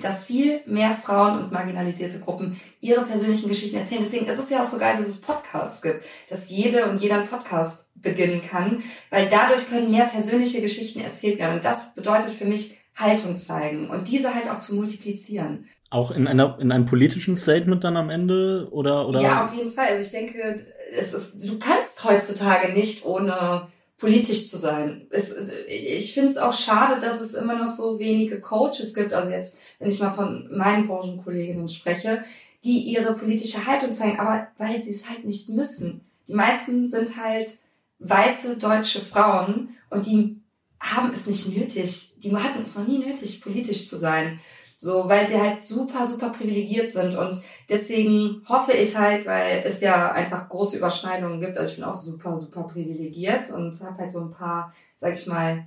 [0.01, 4.01] dass viel mehr Frauen und marginalisierte Gruppen ihre persönlichen Geschichten erzählen.
[4.01, 7.15] Deswegen ist es ja auch so geil, dass es Podcasts gibt, dass jede und jeder
[7.15, 11.55] einen Podcast beginnen kann, weil dadurch können mehr persönliche Geschichten erzählt werden.
[11.55, 15.67] Und das bedeutet für mich Haltung zeigen und diese halt auch zu multiplizieren.
[15.89, 19.21] Auch in einer in einem politischen Statement dann am Ende oder oder?
[19.21, 19.87] Ja, auf jeden Fall.
[19.87, 20.59] Also ich denke,
[20.95, 23.67] es ist, du kannst heutzutage nicht ohne
[24.04, 25.08] politisch zu sein.
[25.12, 25.34] Es,
[25.66, 29.60] ich finde es auch schade, dass es immer noch so wenige Coaches gibt, also jetzt,
[29.80, 32.22] wenn ich mal von meinen Branchenkolleginnen spreche,
[32.66, 36.01] die ihre politische Haltung zeigen, aber weil sie es halt nicht müssen.
[36.28, 37.54] Die meisten sind halt
[37.99, 40.36] weiße deutsche Frauen und die
[40.82, 44.38] haben es nicht nötig, die hatten es noch nie nötig, politisch zu sein.
[44.84, 47.15] So, weil sie halt super, super privilegiert sind.
[47.15, 51.57] Und deswegen hoffe ich halt, weil es ja einfach große Überschneidungen gibt.
[51.57, 55.25] Also ich bin auch super, super privilegiert und habe halt so ein paar, sag ich
[55.27, 55.65] mal,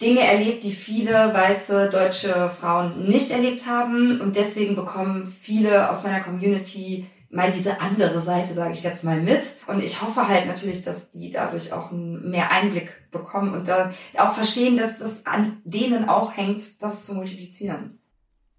[0.00, 4.20] Dinge erlebt, die viele weiße deutsche Frauen nicht erlebt haben.
[4.20, 9.20] Und deswegen bekommen viele aus meiner Community mal diese andere Seite, sage ich jetzt mal,
[9.20, 9.58] mit.
[9.66, 14.32] Und ich hoffe halt natürlich, dass die dadurch auch mehr Einblick bekommen und da auch
[14.32, 17.98] verstehen, dass es an denen auch hängt, das zu multiplizieren.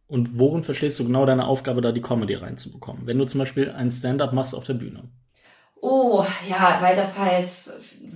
[0.07, 3.05] Und worin verstehst du genau deine Aufgabe, da die Comedy reinzubekommen?
[3.05, 5.03] Wenn du zum Beispiel ein Stand-up machst auf der Bühne.
[5.81, 7.49] Oh, ja, weil das halt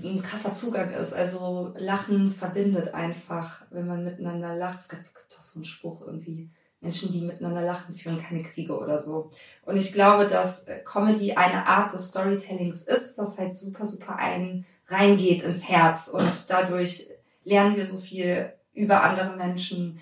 [0.04, 1.14] ein krasser Zugang ist.
[1.14, 4.80] Also Lachen verbindet einfach, wenn man miteinander lacht.
[4.80, 6.52] Es gibt doch so einen Spruch irgendwie
[6.86, 9.32] Menschen, die miteinander lachen, führen keine Kriege oder so.
[9.66, 14.18] Und ich glaube, dass äh, Comedy eine Art des Storytellings ist, das halt super, super
[14.18, 16.08] einen reingeht ins Herz.
[16.08, 17.08] Und dadurch
[17.44, 20.00] lernen wir so viel über andere Menschen,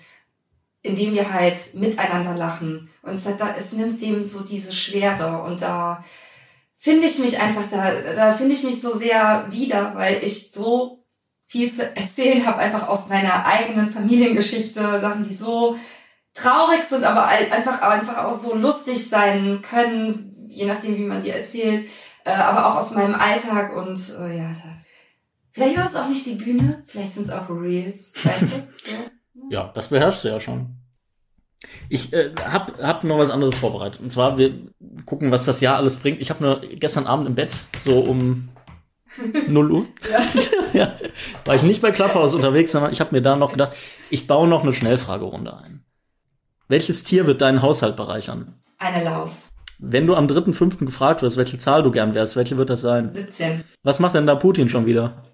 [0.82, 2.90] indem wir halt miteinander lachen.
[3.02, 5.42] Und es, hat, es nimmt dem so diese Schwere.
[5.42, 6.04] Und da
[6.76, 11.02] finde ich mich einfach, da, da finde ich mich so sehr wieder, weil ich so
[11.46, 15.78] viel zu erzählen habe, einfach aus meiner eigenen Familiengeschichte, Sachen, die so
[16.34, 21.30] traurig sind, aber einfach, einfach auch so lustig sein können, je nachdem, wie man die
[21.30, 21.88] erzählt,
[22.24, 24.80] äh, aber auch aus meinem Alltag und äh, ja, da,
[25.52, 28.56] vielleicht ist es auch nicht die Bühne, vielleicht sind es auch Reels, weißt du?
[29.50, 30.76] Ja, ja das beherrschst du ja schon.
[31.88, 34.00] Ich äh, hab, hab noch was anderes vorbereitet.
[34.00, 34.54] Und zwar, wir
[35.06, 36.20] gucken, was das Jahr alles bringt.
[36.20, 38.50] Ich habe nur gestern Abend im Bett, so um
[39.48, 40.22] 0 Uhr, ja.
[40.72, 40.92] ja,
[41.44, 43.72] war ich nicht bei Clubhouse unterwegs, sondern ich habe mir da noch gedacht,
[44.10, 45.84] ich baue noch eine Schnellfragerunde ein.
[46.68, 48.54] Welches Tier wird deinen Haushalt bereichern?
[48.78, 49.52] Eine Laus.
[49.78, 50.84] Wenn du am 3.5.
[50.86, 53.10] gefragt wirst, welche Zahl du gern wärst, welche wird das sein?
[53.10, 53.64] 17.
[53.82, 55.24] Was macht denn da Putin schon wieder?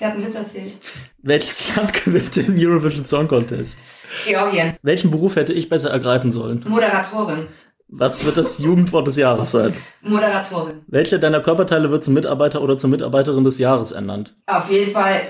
[0.00, 0.72] Der hat einen Witz erzählt.
[1.18, 3.78] Welches Land gewinnt den Eurovision Song Contest?
[4.26, 4.76] Georgien.
[4.82, 6.64] Welchen Beruf hätte ich besser ergreifen sollen?
[6.66, 7.48] Moderatorin.
[7.88, 9.74] Was wird das Jugendwort des Jahres sein?
[10.00, 10.80] Moderatorin.
[10.86, 14.34] Welche deiner Körperteile wird zum Mitarbeiter oder zur Mitarbeiterin des Jahres ernannt?
[14.46, 15.20] Auf jeden Fall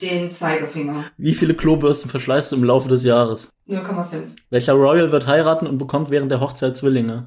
[0.00, 1.04] den Zeigefinger.
[1.16, 3.50] Wie viele Klobürsten verschleißt du im Laufe des Jahres?
[3.68, 4.34] 0,5.
[4.50, 7.26] Welcher Royal wird heiraten und bekommt während der Hochzeit Zwillinge?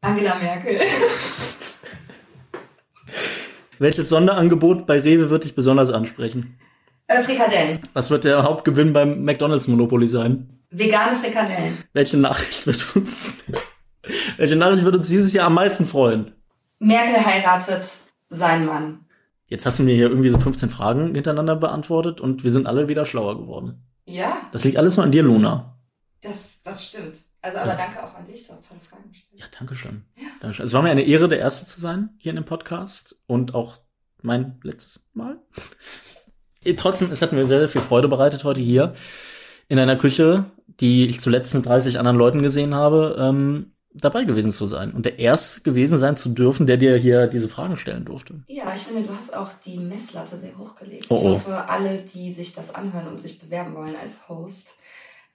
[0.00, 0.80] Angela Merkel.
[3.78, 6.58] Welches Sonderangebot bei Rewe wird dich besonders ansprechen?
[7.06, 7.80] Äh, Frikadellen.
[7.92, 10.48] Was wird der Hauptgewinn beim McDonalds Monopoly sein?
[10.70, 11.78] Vegane Frikadellen.
[11.92, 13.34] Welche Nachricht wird uns,
[14.36, 16.32] welche Nachricht wird uns dieses Jahr am meisten freuen?
[16.78, 17.86] Merkel heiratet
[18.28, 19.03] seinen Mann.
[19.46, 22.88] Jetzt hast du mir hier irgendwie so 15 Fragen hintereinander beantwortet und wir sind alle
[22.88, 23.84] wieder schlauer geworden.
[24.06, 24.36] Ja.
[24.52, 25.78] Das liegt alles nur an dir, Luna.
[26.22, 27.20] Das, das stimmt.
[27.42, 27.76] Also, aber ja.
[27.76, 29.38] danke auch an dich, du hast tolle Fragen gestellt.
[29.38, 30.04] Ja, danke schön.
[30.16, 30.28] Ja.
[30.40, 30.64] Dankeschön.
[30.64, 33.80] Es war mir eine Ehre, der Erste zu sein hier in dem Podcast und auch
[34.22, 35.38] mein letztes Mal.
[36.76, 38.94] Trotzdem, es hat mir sehr, sehr viel Freude bereitet heute hier
[39.68, 40.46] in einer Küche,
[40.80, 43.16] die ich zuletzt mit 30 anderen Leuten gesehen habe.
[43.18, 47.28] Ähm, dabei gewesen zu sein und der Erst gewesen sein zu dürfen, der dir hier
[47.28, 48.42] diese Fragen stellen durfte.
[48.48, 51.06] Ja, ich finde, du hast auch die Messlatte sehr hochgelegt.
[51.08, 51.18] Oh, oh.
[51.18, 54.74] Ich hoffe, alle, die sich das anhören und sich bewerben wollen als Host,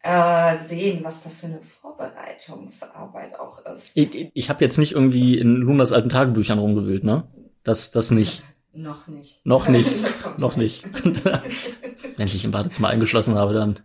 [0.01, 3.95] äh, sehen, was das für eine Vorbereitungsarbeit auch ist.
[3.95, 7.28] Ich, ich habe jetzt nicht irgendwie in Lunas alten Tagebüchern rumgewühlt, ne?
[7.64, 8.43] Das, das nicht.
[8.74, 9.45] Noch nicht.
[9.45, 10.03] Noch nicht.
[10.38, 10.86] noch nicht.
[12.18, 13.80] Wenn ich im Badezimmer eingeschlossen habe, dann.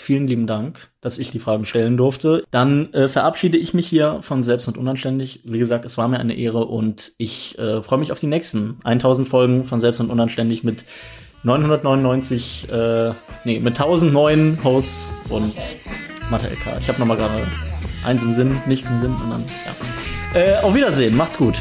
[0.00, 2.42] Vielen lieben Dank, dass ich die Fragen stellen durfte.
[2.50, 5.42] Dann äh, verabschiede ich mich hier von Selbst und Unanständig.
[5.44, 8.78] Wie gesagt, es war mir eine Ehre und ich äh, freue mich auf die nächsten
[8.82, 10.86] 1000 Folgen von Selbst und Unanständig mit
[11.42, 13.12] 999, äh,
[13.44, 15.54] nee, mit 1000 neuen Hosts und
[16.30, 16.80] Mathe LK.
[16.80, 17.46] Ich habe nochmal gerade
[18.02, 19.44] eins im Sinn, nichts im Sinn und dann,
[20.32, 20.40] ja.
[20.40, 21.60] Äh, auf Wiedersehen, macht's gut.